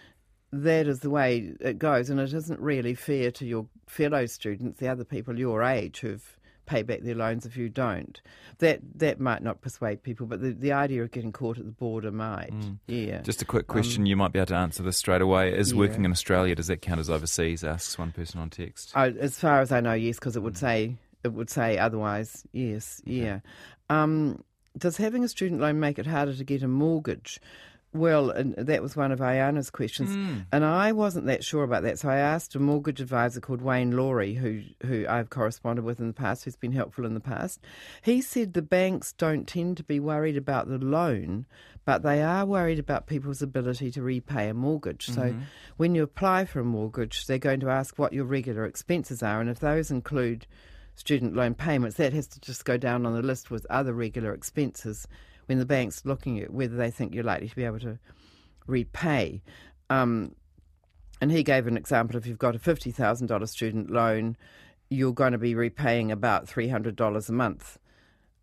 That 0.52 0.88
is 0.88 1.00
the 1.00 1.10
way 1.10 1.52
it 1.60 1.78
goes, 1.78 2.10
and 2.10 2.18
it 2.18 2.32
isn't 2.34 2.60
really 2.60 2.94
fair 2.94 3.30
to 3.32 3.46
your 3.46 3.66
fellow 3.86 4.26
students, 4.26 4.80
the 4.80 4.88
other 4.88 5.04
people 5.04 5.38
your 5.38 5.62
age 5.62 6.00
who've 6.00 6.36
paid 6.66 6.86
back 6.86 7.00
their 7.00 7.14
loans 7.14 7.46
if 7.46 7.56
you 7.56 7.68
don't. 7.68 8.20
That 8.58 8.80
that 8.96 9.20
might 9.20 9.42
not 9.42 9.60
persuade 9.60 10.02
people, 10.02 10.26
but 10.26 10.40
the, 10.40 10.50
the 10.50 10.72
idea 10.72 11.02
of 11.02 11.10
getting 11.12 11.32
caught 11.32 11.58
at 11.58 11.64
the 11.66 11.72
border 11.72 12.10
might. 12.10 12.52
Yeah. 12.86 13.22
Just 13.22 13.42
a 13.42 13.44
quick 13.44 13.66
question, 13.68 14.06
you 14.06 14.16
might 14.16 14.32
be 14.32 14.38
able 14.38 14.46
to 14.46 14.54
answer 14.56 14.82
this 14.82 14.96
straight 14.96 15.22
away. 15.22 15.56
Is 15.56 15.72
Um, 15.72 15.78
yeah. 15.78 15.86
working 15.86 16.04
in 16.04 16.10
Australia, 16.10 16.54
does 16.54 16.66
that 16.66 16.82
count 16.82 17.00
as 17.00 17.10
overseas? 17.10 17.64
Asks 17.64 17.96
one 17.98 18.12
person 18.12 18.40
on 18.40 18.50
text. 18.50 18.92
I, 18.94 19.08
as 19.08 19.38
far 19.38 19.60
as 19.60 19.70
I 19.72 19.80
know, 19.80 19.94
yes, 19.94 20.16
because 20.16 20.36
it 20.36 20.42
would 20.42 20.58
say 20.58 20.96
it 21.22 21.32
would 21.32 21.50
say 21.50 21.78
otherwise. 21.78 22.44
Yes, 22.52 23.00
yeah. 23.04 23.40
Um, 23.88 24.42
does 24.78 24.96
having 24.96 25.24
a 25.24 25.28
student 25.28 25.60
loan 25.60 25.80
make 25.80 25.98
it 25.98 26.06
harder 26.06 26.34
to 26.34 26.44
get 26.44 26.62
a 26.62 26.68
mortgage? 26.68 27.40
Well, 27.92 28.31
and 28.31 28.55
that 28.55 28.83
was 28.83 28.94
one 28.94 29.11
of 29.11 29.18
Ayana's 29.18 29.68
questions, 29.68 30.11
hmm. 30.11 30.38
and 30.53 30.64
I 30.64 30.92
wasn't 30.92 31.26
that 31.26 31.42
sure 31.42 31.64
about 31.64 31.83
that. 31.83 31.98
So 31.98 32.09
I 32.09 32.18
asked 32.18 32.55
a 32.55 32.61
mortgage 32.61 33.00
advisor 33.00 33.40
called 33.40 33.62
Wayne 33.62 33.96
Laurie, 33.96 34.35
who 34.35 34.62
who 34.87 35.07
I've 35.09 35.31
corresponded 35.31 35.85
with 35.85 35.98
in 35.98 36.07
the 36.07 36.12
past, 36.12 36.44
who's 36.44 36.55
been 36.55 36.70
helpful 36.70 37.05
in 37.05 37.14
the 37.14 37.20
past. 37.20 37.59
He 38.03 38.20
said 38.20 38.53
the 38.53 38.62
banks 38.62 39.12
don't 39.12 39.48
tend 39.48 39.76
to 39.79 39.83
be 39.83 39.98
worried 39.98 40.37
about 40.37 40.68
the 40.68 40.79
loan, 40.79 41.46
but 41.85 42.05
they 42.05 42.22
are 42.22 42.46
worried 42.46 42.79
about 42.79 43.09
people's 43.09 43.42
ability 43.42 43.90
to 43.90 44.03
repay 44.03 44.48
a 44.48 44.55
mortgage. 44.55 45.07
So 45.07 45.22
mm-hmm. 45.22 45.40
when 45.76 45.96
you 45.96 46.05
apply 46.05 46.44
for 46.44 46.61
a 46.61 46.64
mortgage, 46.64 47.26
they're 47.26 47.38
going 47.38 47.61
to 47.61 47.70
ask 47.70 47.98
what 47.98 48.12
your 48.12 48.24
regular 48.24 48.66
expenses 48.66 49.20
are, 49.20 49.40
and 49.40 49.50
if 49.50 49.59
those 49.59 49.90
include 49.90 50.46
student 50.94 51.35
loan 51.35 51.55
payments, 51.55 51.96
that 51.96 52.12
has 52.12 52.29
to 52.29 52.40
just 52.40 52.64
go 52.64 52.76
down 52.76 53.05
on 53.05 53.14
the 53.14 53.22
list 53.22 53.50
with 53.50 53.66
other 53.68 53.92
regular 53.92 54.33
expenses 54.33 55.09
when 55.50 55.58
the 55.58 55.66
bank's 55.66 56.06
looking 56.06 56.38
at 56.38 56.52
whether 56.52 56.76
they 56.76 56.92
think 56.92 57.12
you're 57.12 57.24
likely 57.24 57.48
to 57.48 57.56
be 57.56 57.64
able 57.64 57.80
to 57.80 57.98
repay. 58.68 59.42
Um, 59.90 60.36
and 61.20 61.32
he 61.32 61.42
gave 61.42 61.66
an 61.66 61.76
example 61.76 62.16
if 62.16 62.24
you've 62.24 62.38
got 62.38 62.54
a 62.54 62.60
$50,000 62.60 63.48
student 63.48 63.90
loan, 63.90 64.36
you're 64.90 65.12
going 65.12 65.32
to 65.32 65.38
be 65.38 65.56
repaying 65.56 66.12
about 66.12 66.46
$300 66.46 67.28
a 67.28 67.32
month 67.32 67.78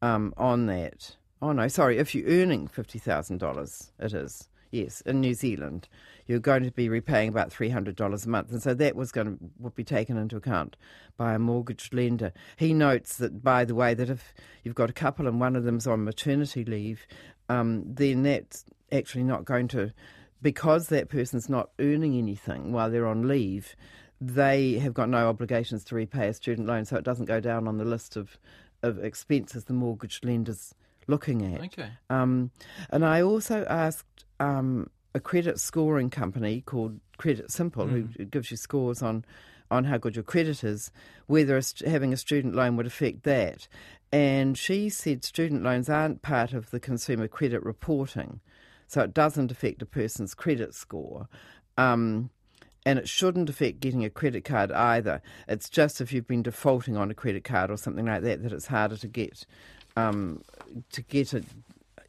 um, 0.02 0.34
on 0.36 0.66
that. 0.66 1.16
Oh, 1.42 1.54
no, 1.54 1.70
sorry, 1.70 1.98
if 1.98 2.14
you're 2.14 2.28
earning 2.28 2.68
$50,000, 2.68 3.92
it 4.00 4.14
is. 4.14 4.50
Yes, 4.72 5.02
in 5.02 5.22
New 5.22 5.34
Zealand, 5.34 5.88
you're 6.26 6.40
going 6.40 6.64
to 6.64 6.72
be 6.72 6.90
repaying 6.90 7.30
about 7.30 7.52
three 7.52 7.70
hundred 7.70 7.96
dollars 7.96 8.26
a 8.26 8.30
month, 8.30 8.52
and 8.52 8.62
so 8.62 8.74
that 8.74 8.96
was 8.96 9.12
going 9.12 9.28
to 9.28 9.38
would 9.60 9.76
be 9.76 9.84
taken 9.84 10.18
into 10.18 10.36
account 10.36 10.76
by 11.16 11.34
a 11.34 11.40
mortgage 11.40 11.90
lender. 11.94 12.34
He 12.58 12.74
notes 12.74 13.18
that, 13.18 13.44
by 13.44 13.66
the 13.66 13.76
way, 13.76 13.94
that 13.94 14.10
if 14.10 14.34
you've 14.64 14.76
got 14.76 14.90
a 14.90 14.94
couple 14.94 15.28
and 15.28 15.40
one 15.40 15.56
of 15.56 15.64
them's 15.64 15.88
on 15.88 16.04
maternity 16.04 16.66
leave, 16.66 17.08
um, 17.50 17.84
then 17.86 18.24
that's 18.24 18.66
actually 18.92 19.24
not 19.24 19.46
going 19.46 19.68
to 19.70 19.94
because 20.42 20.88
that 20.88 21.10
person's 21.10 21.50
not 21.50 21.70
earning 21.80 22.16
anything 22.18 22.72
while 22.72 22.90
they're 22.90 23.08
on 23.08 23.28
leave, 23.28 23.76
they 24.20 24.74
have 24.74 24.94
got 24.94 25.10
no 25.10 25.30
obligations 25.30 25.84
to 25.86 25.96
repay 25.96 26.28
a 26.28 26.34
student 26.34 26.68
loan, 26.68 26.86
so 26.86 26.96
it 26.96 27.04
doesn't 27.04 27.26
go 27.26 27.40
down 27.40 27.68
on 27.68 27.78
the 27.78 27.86
list 27.86 28.16
of, 28.16 28.38
of 28.84 29.04
expenses 29.04 29.66
the 29.66 29.74
mortgage 29.74 30.20
lender's 30.24 30.74
looking 31.08 31.54
at. 31.54 31.62
Okay. 31.62 31.90
Um, 32.10 32.52
and 32.90 33.06
I 33.06 33.22
also 33.22 33.66
asked 33.66 34.26
um, 34.40 34.90
a 35.14 35.20
credit 35.20 35.60
scoring 35.60 36.10
company 36.10 36.62
called 36.62 37.00
Credit 37.18 37.52
Simple, 37.52 37.88
who 37.88 38.04
gives 38.04 38.52
you 38.52 38.58
scores 38.58 39.02
on 39.02 39.26
on 39.70 39.84
how 39.84 39.98
good 39.98 40.16
your 40.16 40.24
credit 40.24 40.64
is, 40.64 40.92
whether 41.26 41.58
a 41.58 41.62
st- 41.62 41.92
having 41.92 42.14
a 42.14 42.18
student 42.18 42.56
loan 42.56 42.78
would 42.78 42.88
affect 42.88 43.24
that. 43.24 43.68
And 44.14 44.58
she 44.58 44.88
said 44.88 45.26
student 45.26 45.64
loans 45.64 45.90
aren't 45.90 46.22
part 46.22 46.54
of 46.54 46.72
the 46.72 46.80
consumer 46.80 47.28
credit 47.28 47.62
reporting, 47.64 48.40
so 48.88 49.02
it 49.02 49.14
doesn't 49.14 49.52
affect 49.52 49.82
a 49.82 49.86
person's 49.86 50.34
credit 50.34 50.74
score. 50.74 51.28
Um, 51.78 52.30
and 52.86 52.98
it 52.98 53.10
shouldn't 53.10 53.50
affect 53.50 53.82
getting 53.82 54.06
a 54.06 54.10
credit 54.10 54.46
card 54.46 54.72
either. 54.72 55.22
It's 55.50 55.70
just 55.70 56.00
if 56.00 56.14
you've 56.14 56.28
been 56.28 56.44
defaulting 56.44 56.96
on 56.96 57.12
a 57.12 57.14
credit 57.14 57.44
card 57.44 57.70
or 57.70 57.76
something 57.76 58.06
like 58.06 58.22
that 58.22 58.44
that 58.44 58.54
it's 58.54 58.68
harder 58.68 58.96
to 58.96 59.08
get 59.10 59.46
um, 59.98 60.42
to 60.92 61.02
get 61.02 61.34
a 61.34 61.44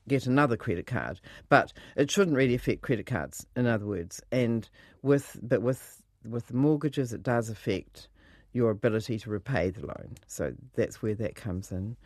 get 0.09 0.27
another 0.27 0.57
credit 0.57 0.87
card. 0.87 1.21
But 1.49 1.73
it 1.97 2.11
shouldn't 2.11 2.37
really 2.37 2.55
affect 2.55 2.83
credit 2.83 3.07
cards, 3.07 3.47
in 3.57 3.67
other 3.67 3.87
words. 3.87 4.23
And 4.33 4.69
with 5.03 5.39
but 5.43 5.63
with 5.63 6.03
with 6.29 6.53
mortgages, 6.53 7.13
it 7.13 7.23
does 7.23 7.49
affect 7.49 8.09
your 8.53 8.71
ability 8.71 9.19
to 9.21 9.31
repay 9.31 9.71
the 9.71 9.87
loan. 9.87 10.17
So 10.27 10.55
that's 10.75 11.03
where 11.03 11.15
that 11.15 11.35
comes 11.35 11.71
in. 11.71 11.97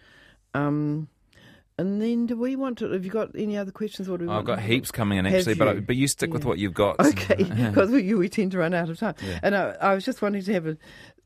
Um, 0.54 1.08
and 1.78 2.00
then, 2.02 2.26
do 2.26 2.36
we 2.36 2.54
want 2.54 2.78
to? 2.78 2.90
Have 2.90 3.04
you 3.04 3.10
got 3.10 3.30
any 3.34 3.56
other 3.56 3.72
questions? 3.72 4.08
Or 4.08 4.18
do 4.18 4.26
we 4.26 4.32
I've 4.32 4.44
got 4.44 4.56
to- 4.56 4.62
heaps 4.62 4.90
coming 4.90 5.18
in 5.18 5.26
actually, 5.26 5.54
but 5.54 5.68
I, 5.68 5.72
you? 5.74 5.80
but 5.80 5.96
you 5.96 6.06
stick 6.06 6.32
with 6.32 6.44
what 6.44 6.58
you've 6.58 6.74
got. 6.74 7.00
Okay, 7.00 7.42
because 7.68 7.90
we, 7.90 8.14
we 8.14 8.28
tend 8.28 8.52
to 8.52 8.58
run 8.58 8.74
out 8.74 8.90
of 8.90 8.98
time. 8.98 9.14
Yeah. 9.24 9.40
And 9.42 9.56
I, 9.56 9.70
I 9.80 9.94
was 9.94 10.04
just 10.04 10.20
wanting 10.22 10.42
to 10.42 10.52
have 10.52 10.66
a 10.66 10.76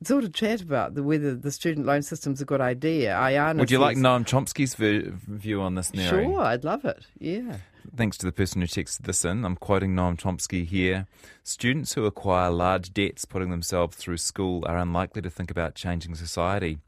sort 0.05 0.25
of 0.25 0.33
chat 0.33 0.61
about 0.61 0.95
the, 0.95 1.03
whether 1.03 1.35
the 1.35 1.51
student 1.51 1.87
loan 1.87 2.03
system's 2.03 2.41
a 2.41 2.45
good 2.45 2.61
idea. 2.61 3.15
Ayana 3.15 3.59
Would 3.59 3.71
you 3.71 3.79
like 3.79 3.97
Noam 3.97 4.25
Chomsky's 4.25 4.75
ver- 4.75 5.11
view 5.27 5.61
on 5.61 5.75
this, 5.75 5.93
Neri? 5.93 6.25
Sure, 6.25 6.41
I'd 6.41 6.65
love 6.65 6.85
it. 6.85 7.07
Yeah. 7.19 7.57
Thanks 7.95 8.17
to 8.19 8.27
the 8.27 8.33
person 8.33 8.61
who 8.61 8.67
texted 8.67 9.03
this 9.03 9.25
in. 9.25 9.45
I'm 9.45 9.57
quoting 9.57 9.95
Noam 9.95 10.17
Chomsky 10.17 10.67
here. 10.67 11.07
Students 11.45 11.95
who 11.95 12.05
acquire 12.05 12.51
large 12.51 12.93
debts 12.93 13.25
putting 13.25 13.51
themselves 13.51 13.97
through 13.97 14.17
school 14.19 14.65
are 14.67 14.77
unlikely 14.77 15.23
to 15.23 15.31
think 15.31 15.51
about 15.51 15.75
changing 15.75 16.15
society. 16.17 16.79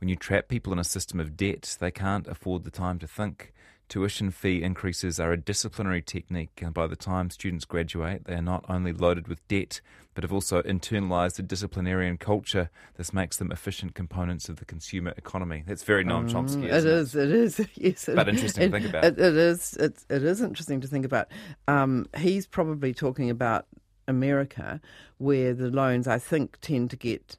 When 0.00 0.08
you 0.08 0.16
trap 0.16 0.48
people 0.48 0.72
in 0.72 0.78
a 0.78 0.84
system 0.84 1.20
of 1.20 1.36
debt, 1.36 1.76
they 1.80 1.90
can't 1.90 2.26
afford 2.26 2.64
the 2.64 2.70
time 2.70 2.98
to 2.98 3.06
think. 3.06 3.52
Tuition 3.88 4.32
fee 4.32 4.62
increases 4.64 5.20
are 5.20 5.32
a 5.32 5.36
disciplinary 5.36 6.02
technique, 6.02 6.60
and 6.60 6.74
by 6.74 6.88
the 6.88 6.96
time 6.96 7.30
students 7.30 7.64
graduate, 7.64 8.24
they 8.24 8.34
are 8.34 8.42
not 8.42 8.64
only 8.68 8.92
loaded 8.92 9.28
with 9.28 9.46
debt, 9.46 9.80
but 10.12 10.24
have 10.24 10.32
also 10.32 10.60
internalised 10.62 11.38
a 11.38 11.42
disciplinarian 11.42 12.16
culture. 12.16 12.68
This 12.96 13.12
makes 13.12 13.36
them 13.36 13.52
efficient 13.52 13.94
components 13.94 14.48
of 14.48 14.56
the 14.56 14.64
consumer 14.64 15.14
economy. 15.16 15.62
That's 15.66 15.84
very 15.84 16.04
Noam 16.04 16.28
Chomsky. 16.28 16.64
Mm, 16.64 16.72
Isn't 16.72 16.72
it 16.72 16.86
is. 16.86 17.14
It 17.14 17.30
is. 17.30 17.60
Yes. 17.76 18.08
But 18.12 18.28
interesting 18.28 18.72
to 18.72 18.80
think 18.80 18.88
about. 18.88 19.04
It, 19.04 19.18
it 19.20 19.36
is. 19.36 19.76
It's, 19.78 20.04
it 20.10 20.24
is 20.24 20.40
interesting 20.40 20.80
to 20.80 20.88
think 20.88 21.04
about. 21.04 21.28
Um, 21.68 22.06
he's 22.16 22.46
probably 22.46 22.92
talking 22.92 23.30
about 23.30 23.66
America, 24.08 24.80
where 25.18 25.54
the 25.54 25.70
loans 25.70 26.08
I 26.08 26.18
think 26.18 26.58
tend 26.60 26.90
to 26.90 26.96
get 26.96 27.36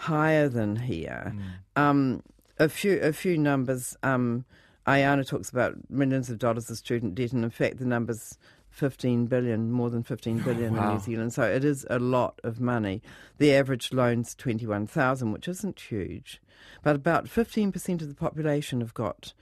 higher 0.00 0.48
than 0.48 0.76
here. 0.76 1.34
Mm. 1.76 1.80
Um, 1.80 2.22
a 2.58 2.68
few 2.68 2.98
a 3.00 3.12
few 3.12 3.36
numbers. 3.36 3.96
Um, 4.02 4.44
Ayana 4.86 5.26
talks 5.26 5.50
about 5.50 5.76
millions 5.90 6.30
of 6.30 6.38
dollars 6.38 6.70
of 6.70 6.78
student 6.78 7.14
debt, 7.14 7.32
and 7.32 7.44
in 7.44 7.50
fact, 7.50 7.78
the 7.78 7.86
numbers. 7.86 8.38
15 8.72 9.26
billion, 9.26 9.72
more 9.72 9.90
than 9.90 10.04
15 10.04 10.38
billion 10.42 10.76
in. 10.76 10.92
New 10.92 11.00
Zealand. 11.00 11.32
So 11.32 11.42
it 11.42 11.64
is 11.64 11.84
a 11.90 11.98
lot 11.98 12.40
of 12.44 12.60
money. 12.60 13.02
The 13.38 13.52
average 13.52 13.92
loan's 13.92 14.32
21,000, 14.36 15.32
which 15.32 15.48
isn't 15.48 15.80
huge. 15.80 16.40
But 16.84 16.94
about 16.94 17.26
15% 17.26 18.00
of 18.00 18.08
the 18.08 18.14
population 18.14 18.80
have 18.80 18.94
got 18.94 19.34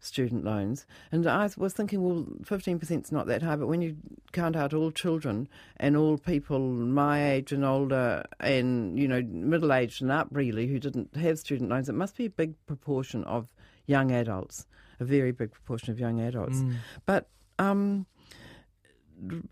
student 0.00 0.44
loans. 0.44 0.86
And 1.10 1.26
I 1.26 1.48
was 1.56 1.72
thinking, 1.72 2.02
well, 2.02 2.26
15% 2.42 3.04
is 3.04 3.12
not 3.12 3.26
that 3.26 3.42
high, 3.42 3.56
but 3.56 3.66
when 3.66 3.82
you 3.82 3.96
count 4.32 4.56
out 4.56 4.74
all 4.74 4.90
children 4.90 5.48
and 5.78 5.96
all 5.96 6.18
people 6.18 6.60
my 6.60 7.32
age 7.32 7.52
and 7.52 7.64
older 7.64 8.24
and, 8.40 8.98
you 8.98 9.08
know, 9.08 9.22
middle 9.22 9.72
aged 9.72 10.02
and 10.02 10.12
up 10.12 10.28
really 10.30 10.66
who 10.66 10.78
didn't 10.78 11.16
have 11.16 11.38
student 11.38 11.70
loans, 11.70 11.88
it 11.88 11.94
must 11.94 12.16
be 12.16 12.26
a 12.26 12.30
big 12.30 12.54
proportion 12.66 13.24
of 13.24 13.48
young 13.86 14.12
adults, 14.12 14.66
a 15.00 15.04
very 15.04 15.32
big 15.32 15.50
proportion 15.50 15.90
of 15.90 15.98
young 15.98 16.20
adults. 16.20 16.60
But, 17.06 17.28
um, 17.58 18.06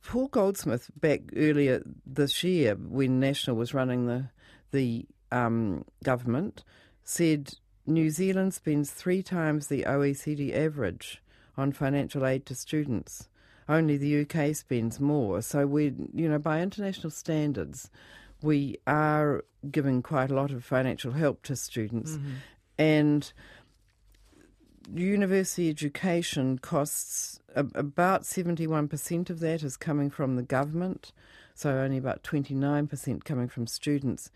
Paul 0.03 0.29
Goldsmith 0.29 0.91
back 1.01 1.21
earlier 1.37 1.83
this 2.05 2.45
year, 2.45 2.75
when 2.75 3.19
National 3.19 3.57
was 3.57 3.73
running 3.73 4.07
the 4.07 4.29
the 4.73 5.07
um, 5.33 5.85
government, 6.03 6.65
said 7.03 7.55
New 7.87 8.11
Zealand 8.11 8.55
spends 8.55 8.91
three 8.91 9.23
times 9.23 9.67
the 9.67 9.83
OECD 9.83 10.55
average 10.55 11.23
on 11.57 11.73
financial 11.73 12.27
aid 12.27 12.47
to 12.47 12.55
students. 12.55 13.29
Only 13.69 13.97
the 13.97 14.23
UK 14.23 14.55
spends 14.55 15.01
more. 15.01 15.41
So 15.43 15.67
we, 15.67 15.95
you 16.13 16.29
know, 16.29 16.39
by 16.39 16.61
international 16.61 17.11
standards, 17.11 17.91
we 18.43 18.79
are 18.87 19.45
giving 19.71 20.03
quite 20.03 20.31
a 20.31 20.35
lot 20.35 20.51
of 20.51 20.65
financial 20.65 21.13
help 21.13 21.43
to 21.45 21.57
students, 21.57 22.13
mm-hmm. 22.13 22.33
and 22.79 23.33
university 24.93 25.71
education 25.71 26.59
costs 26.59 27.41
about 27.55 28.23
71% 28.23 29.31
of 29.31 29.41
that 29.41 29.63
is 29.63 29.77
coming 29.77 30.11
from 30.11 30.37
the 30.37 30.43
government, 30.43 31.13
so 31.55 31.71
only 31.71 31.97
about 31.97 32.23
29% 32.23 33.25
coming 33.25 33.49
from 33.49 33.67
students. 33.67 34.31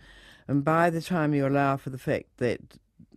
And 0.46 0.64
by 0.64 0.88
the 0.88 1.02
time 1.02 1.34
you 1.34 1.46
allow 1.46 1.76
for 1.76 1.90
the 1.90 1.98
fact 1.98 2.38
that 2.38 2.61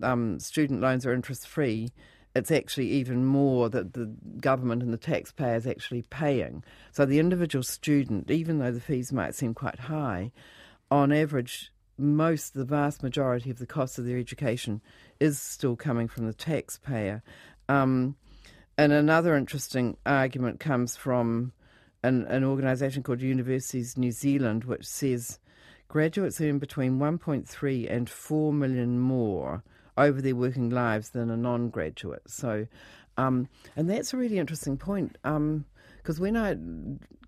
um, 0.03 0.39
student 0.39 0.81
loans 0.81 1.05
are 1.05 1.13
interest 1.13 1.47
free, 1.47 1.89
it's 2.35 2.51
actually 2.51 2.89
even 2.89 3.25
more 3.25 3.69
that 3.69 3.93
the 3.93 4.05
government 4.39 4.81
and 4.83 4.93
the 4.93 4.97
taxpayer 4.97 5.55
is 5.55 5.67
actually 5.67 6.03
paying. 6.03 6.63
So 6.91 7.05
the 7.05 7.19
individual 7.19 7.63
student, 7.63 8.31
even 8.31 8.59
though 8.59 8.71
the 8.71 8.79
fees 8.79 9.11
might 9.11 9.35
seem 9.35 9.53
quite 9.53 9.79
high, 9.79 10.31
on 10.89 11.11
average, 11.11 11.71
most, 11.97 12.53
the 12.53 12.65
vast 12.65 13.03
majority 13.03 13.51
of 13.51 13.59
the 13.59 13.65
cost 13.65 13.99
of 13.99 14.05
their 14.05 14.17
education 14.17 14.81
is 15.19 15.39
still 15.39 15.75
coming 15.75 16.07
from 16.07 16.25
the 16.25 16.33
taxpayer. 16.33 17.21
Um, 17.69 18.15
and 18.77 18.91
another 18.93 19.35
interesting 19.35 19.97
argument 20.05 20.59
comes 20.59 20.95
from 20.95 21.51
an, 22.03 22.25
an 22.25 22.43
organisation 22.43 23.03
called 23.03 23.21
Universities 23.21 23.97
New 23.97 24.11
Zealand, 24.11 24.63
which 24.63 24.85
says 24.85 25.39
graduates 25.87 26.39
earn 26.41 26.57
between 26.57 26.97
1.3 26.97 27.91
and 27.91 28.09
4 28.09 28.53
million 28.53 28.97
more 28.97 29.63
over 29.97 30.21
their 30.21 30.35
working 30.35 30.69
lives 30.69 31.09
than 31.09 31.29
a 31.29 31.37
non 31.37 31.69
graduate. 31.69 32.23
So, 32.27 32.67
um, 33.17 33.47
and 33.75 33.89
that's 33.89 34.13
a 34.13 34.17
really 34.17 34.39
interesting 34.39 34.77
point 34.77 35.17
because 35.23 36.19
when 36.19 36.37
I 36.37 36.55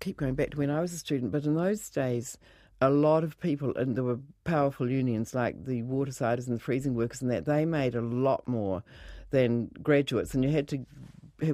keep 0.00 0.16
going 0.16 0.34
back 0.34 0.50
to 0.50 0.58
when 0.58 0.70
I 0.70 0.80
was 0.80 0.92
a 0.92 0.98
student, 0.98 1.32
but 1.32 1.44
in 1.44 1.54
those 1.54 1.88
days, 1.90 2.38
a 2.80 2.90
lot 2.90 3.24
of 3.24 3.38
people, 3.40 3.74
and 3.76 3.96
there 3.96 4.04
were 4.04 4.18
powerful 4.44 4.90
unions 4.90 5.34
like 5.34 5.64
the 5.64 5.82
watersiders 5.82 6.46
and 6.46 6.56
the 6.56 6.60
freezing 6.60 6.94
workers, 6.94 7.22
and 7.22 7.30
that 7.30 7.44
they 7.44 7.64
made 7.64 7.94
a 7.94 8.00
lot 8.00 8.46
more 8.48 8.82
than 9.30 9.70
graduates, 9.82 10.34
and 10.34 10.44
you 10.44 10.50
had 10.50 10.68
to 10.68 10.84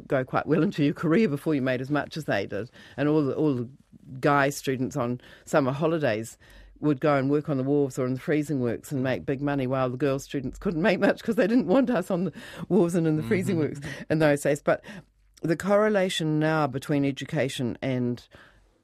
go 0.07 0.25
quite 0.25 0.47
well 0.47 0.63
into 0.63 0.85
your 0.85 0.95
career 0.95 1.29
before 1.29 1.55
you 1.55 1.63
made 1.63 1.81
as 1.81 1.91
much 1.91 2.17
as 2.17 2.25
they 2.25 2.47
did. 2.47 2.71
And 2.97 3.09
all 3.09 3.25
the, 3.25 3.35
all 3.35 3.55
the 3.55 3.69
guy 4.21 4.51
students 4.51 4.97
on 4.97 5.21
summer 5.45 5.73
holidays 5.73 6.37
would 6.81 7.01
go 7.01 7.17
and 7.17 7.31
work 7.31 7.49
on 7.49 7.57
the 7.57 7.65
wharves 7.65 7.99
or 7.99 8.07
in 8.07 8.15
the 8.15 8.21
freezing 8.21 8.61
works 8.61 8.91
and 8.91 9.03
make 9.03 9.27
big 9.27 9.41
money, 9.41 9.67
while 9.67 9.91
the 9.91 9.97
girl 9.97 10.19
students 10.19 10.59
couldn't 10.59 10.83
make 10.83 11.01
much 11.01 11.19
because 11.19 11.37
they 11.37 11.47
didn't 11.47 11.67
want 11.67 11.91
us 11.91 12.11
on 12.11 12.25
the 12.25 12.33
wharves 12.69 12.95
and 12.95 13.07
in 13.07 13.17
the 13.17 13.23
freezing 13.23 13.57
mm-hmm. 13.57 13.69
works 13.69 13.81
in 14.09 14.19
those 14.19 14.43
days. 14.43 14.63
But 14.63 14.83
the 15.43 15.57
correlation 15.57 16.39
now 16.39 16.67
between 16.67 17.05
education 17.05 17.79
and 17.83 18.23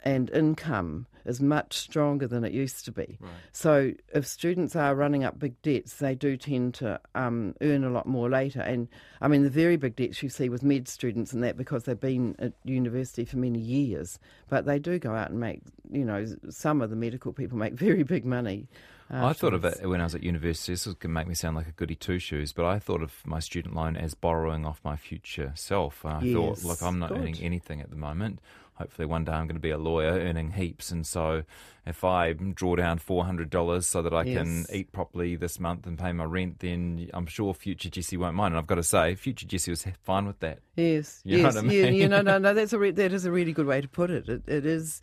and 0.05 0.31
income 0.31 1.07
is 1.27 1.41
much 1.41 1.77
stronger 1.77 2.27
than 2.27 2.45
it 2.45 2.53
used 2.53 2.85
to 2.85 2.93
be. 2.93 3.19
So 3.53 3.93
if 4.15 4.27
students 4.27 4.77
are 4.77 4.95
running 4.95 5.25
up 5.25 5.39
big 5.39 5.61
debts, 5.63 5.95
they 5.95 6.15
do 6.15 6.37
tend 6.37 6.75
to 6.75 7.01
um, 7.15 7.55
earn 7.61 7.85
a 7.85 7.91
lot 7.91 8.07
more 8.07 8.29
later. 8.31 8.61
And 8.61 8.89
I 9.21 9.29
mean, 9.29 9.43
the 9.43 9.51
very 9.51 9.77
big 9.77 9.97
debts 9.97 10.23
you 10.23 10.29
see 10.29 10.49
with 10.49 10.63
med 10.63 10.89
students 10.89 11.33
and 11.33 11.43
that 11.43 11.57
because 11.57 11.85
they've 11.85 11.99
been 11.99 12.37
at 12.39 12.53
university 12.65 13.25
for 13.25 13.39
many 13.39 13.59
years, 13.59 14.19
but 14.49 14.67
they 14.67 14.79
do 14.79 14.99
go 14.99 15.15
out 15.15 15.31
and 15.31 15.41
make, 15.41 15.61
you 15.91 16.05
know, 16.05 16.27
some 16.51 16.81
of 16.81 16.91
the 16.91 16.97
medical 16.97 17.33
people 17.33 17.59
make 17.59 17.75
very 17.75 18.03
big 18.03 18.25
money. 18.25 18.69
I 19.09 19.35
thought 19.35 19.55
of 19.55 19.65
it 19.65 19.89
when 19.89 20.01
I 20.01 20.05
was 20.05 20.17
at 20.17 20.25
university. 20.25 20.73
This 20.73 20.85
is 20.85 20.95
going 20.95 21.11
to 21.13 21.15
make 21.15 21.29
me 21.29 21.35
sound 21.35 21.55
like 21.55 21.69
a 21.69 21.73
goody 21.73 21.95
two 21.95 22.19
shoes, 22.19 22.53
but 22.53 22.65
I 22.65 22.81
thought 22.81 23.03
of 23.03 23.15
my 23.25 23.39
student 23.39 23.77
loan 23.77 23.97
as 23.97 24.15
borrowing 24.15 24.67
off 24.67 24.81
my 24.83 24.97
future 24.97 25.53
self. 25.55 26.05
And 26.05 26.15
I 26.15 26.33
thought, 26.33 26.57
Yes, 26.57 26.65
look, 26.65 26.83
I'm 26.83 26.99
not 26.99 27.11
good. 27.11 27.19
earning 27.19 27.37
anything 27.41 27.81
at 27.81 27.91
the 27.91 27.97
moment. 27.97 28.41
Hopefully 28.77 29.07
one 29.07 29.25
day 29.25 29.33
I'm 29.33 29.47
going 29.47 29.57
to 29.57 29.61
be 29.61 29.71
a 29.71 29.79
lawyer 29.79 30.13
earning 30.13 30.53
heaps. 30.53 30.91
And 30.91 31.07
so 31.07 31.43
if 31.87 32.05
I 32.05 32.33
draw 32.33 32.77
down 32.77 32.99
$400 32.99 33.85
so 33.85 34.03
that 34.03 34.13
I 34.13 34.25
can 34.25 34.67
eat 34.73 34.93
properly 34.93 35.37
this 35.37 35.59
month 35.59 35.87
and 35.87 35.99
pay 35.99 36.13
my 36.13 36.25
rent, 36.25 36.61
then 36.61 37.09
I'm 37.15 37.27
sure 37.27 37.55
future 37.55 37.89
Jesse 37.89 38.17
won't 38.17 38.35
mind. 38.35 38.53
And 38.53 38.59
I've 38.59 38.67
got 38.67 38.75
to 38.77 38.83
say, 38.83 39.15
future 39.15 39.47
Jesse 39.47 39.71
was 39.71 39.87
fine 40.03 40.27
with 40.27 40.41
that. 40.41 40.59
Yes, 40.77 41.21
You 41.25 41.39
know 41.39 41.45
yes, 41.45 41.55
what 41.55 41.65
I 41.65 41.69
yeah, 41.69 41.87
you 41.87 42.09
know, 42.09 42.23
no, 42.23 42.39
no, 42.39 42.55
that's 42.55 42.73
a 42.73 42.79
re- 42.79 42.91
that 42.91 43.13
is 43.13 43.25
a 43.25 43.33
really 43.33 43.53
good 43.53 43.67
way 43.67 43.81
to 43.81 43.89
put 43.89 44.11
it. 44.11 44.29
It, 44.29 44.43
it 44.47 44.67
is, 44.67 45.01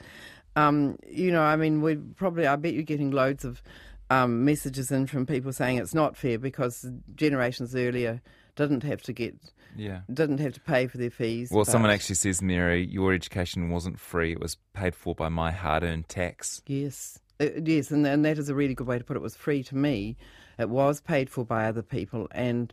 um, 0.55 0.97
you 1.07 1.31
know, 1.31 1.41
I 1.41 1.55
mean, 1.55 1.81
we 1.81 1.95
probably, 1.95 2.45
I 2.45 2.55
bet 2.57 2.73
you're 2.73 2.83
getting 2.83 3.11
loads 3.11 3.43
of 3.43 3.63
um, 4.09 4.45
messages 4.45 4.91
in 4.91 5.07
from 5.07 5.25
people 5.25 5.51
saying 5.51 5.77
it's 5.77 5.95
not 5.95 6.15
fair 6.15 6.37
because 6.37 6.85
generations 7.15 7.75
earlier 7.75 8.21
didn't 8.55 8.83
have 8.83 9.01
to 9.03 9.13
get, 9.13 9.35
Yeah. 9.75 10.01
didn't 10.11 10.39
have 10.39 10.53
to 10.53 10.59
pay 10.61 10.87
for 10.87 10.97
their 10.97 11.09
fees. 11.09 11.49
Well, 11.51 11.65
someone 11.65 11.91
actually 11.91 12.15
says, 12.15 12.41
Mary, 12.41 12.85
your 12.85 13.13
education 13.13 13.69
wasn't 13.69 13.99
free. 13.99 14.31
It 14.33 14.39
was 14.39 14.57
paid 14.73 14.95
for 14.95 15.15
by 15.15 15.29
my 15.29 15.51
hard 15.51 15.83
earned 15.83 16.09
tax. 16.09 16.61
Yes, 16.67 17.19
Uh, 17.39 17.47
yes, 17.65 17.89
and, 17.91 18.05
and 18.05 18.23
that 18.25 18.37
is 18.37 18.49
a 18.49 18.55
really 18.55 18.75
good 18.75 18.87
way 18.87 18.97
to 18.99 19.03
put 19.03 19.15
it. 19.17 19.19
It 19.19 19.23
was 19.23 19.35
free 19.35 19.63
to 19.63 19.75
me. 19.75 20.15
It 20.59 20.69
was 20.69 21.01
paid 21.01 21.29
for 21.31 21.43
by 21.43 21.65
other 21.65 21.81
people, 21.81 22.27
and 22.31 22.71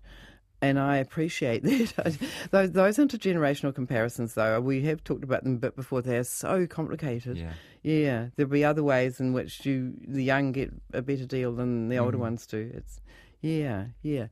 and 0.62 0.78
I 0.78 0.98
appreciate 0.98 1.62
that. 1.96 2.18
those 2.50 2.72
those 2.72 2.98
intergenerational 2.98 3.74
comparisons, 3.74 4.34
though, 4.34 4.60
we 4.60 4.82
have 4.82 5.02
talked 5.02 5.24
about 5.24 5.44
them 5.44 5.54
a 5.54 5.58
bit 5.58 5.74
before. 5.76 6.02
They 6.02 6.18
are 6.18 6.24
so 6.24 6.66
complicated. 6.66 7.38
Yeah. 7.38 7.54
Yeah, 7.82 8.26
there'll 8.36 8.52
be 8.52 8.62
other 8.62 8.82
ways 8.84 9.18
in 9.20 9.32
which 9.32 9.64
you 9.64 9.94
the 10.06 10.22
young 10.22 10.52
get 10.52 10.70
a 10.92 11.00
better 11.00 11.24
deal 11.24 11.54
than 11.54 11.88
the 11.88 11.96
older 11.96 12.18
ones 12.18 12.46
do. 12.46 12.70
It's 12.74 13.00
yeah, 13.40 13.86
yeah. 14.02 14.26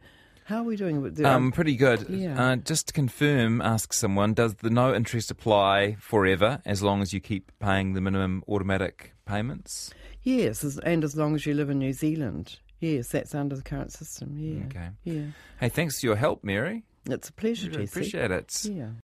How 0.49 0.61
are 0.61 0.63
we 0.65 0.77
doing 0.77 1.03
with 1.03 1.17
the 1.17 1.29
Um, 1.29 1.53
pretty 1.53 1.77
good. 1.77 2.07
Yeah. 2.09 2.43
Uh, 2.43 2.57
just 2.57 2.87
to 2.87 2.93
confirm, 2.95 3.61
ask 3.61 3.93
someone, 3.93 4.33
does 4.33 4.55
the 4.55 4.71
no 4.71 4.95
interest 4.95 5.31
apply 5.31 5.97
forever 6.01 6.63
as 6.65 6.83
long 6.83 7.03
as 7.03 7.13
you 7.13 7.21
keep 7.21 7.53
paying 7.59 7.93
the 7.93 8.01
minimum 8.01 8.43
automatic 8.49 9.13
payments? 9.27 9.93
yes, 10.23 10.65
and 10.85 11.05
as 11.05 11.15
long 11.17 11.35
as 11.35 11.45
you 11.45 11.53
live 11.53 11.69
in 11.69 11.79
New 11.79 11.93
Zealand, 11.93 12.59
yes, 12.81 13.09
that's 13.09 13.35
under 13.35 13.57
the 13.57 13.63
current 13.63 13.93
system. 13.93 14.37
Yeah, 14.39 14.65
Okay. 14.67 14.89
yeah. 15.05 15.23
Hey, 15.61 15.69
thanks 15.69 16.01
for 16.01 16.07
your 16.07 16.17
help, 16.17 16.43
Mary. 16.43 16.83
It's 17.05 17.29
a 17.29 17.33
pleasure, 17.35 17.69
Really 17.69 17.85
Jesse. 17.85 17.93
appreciate 18.01 18.31
it. 18.31 18.65
Yeah. 18.65 18.89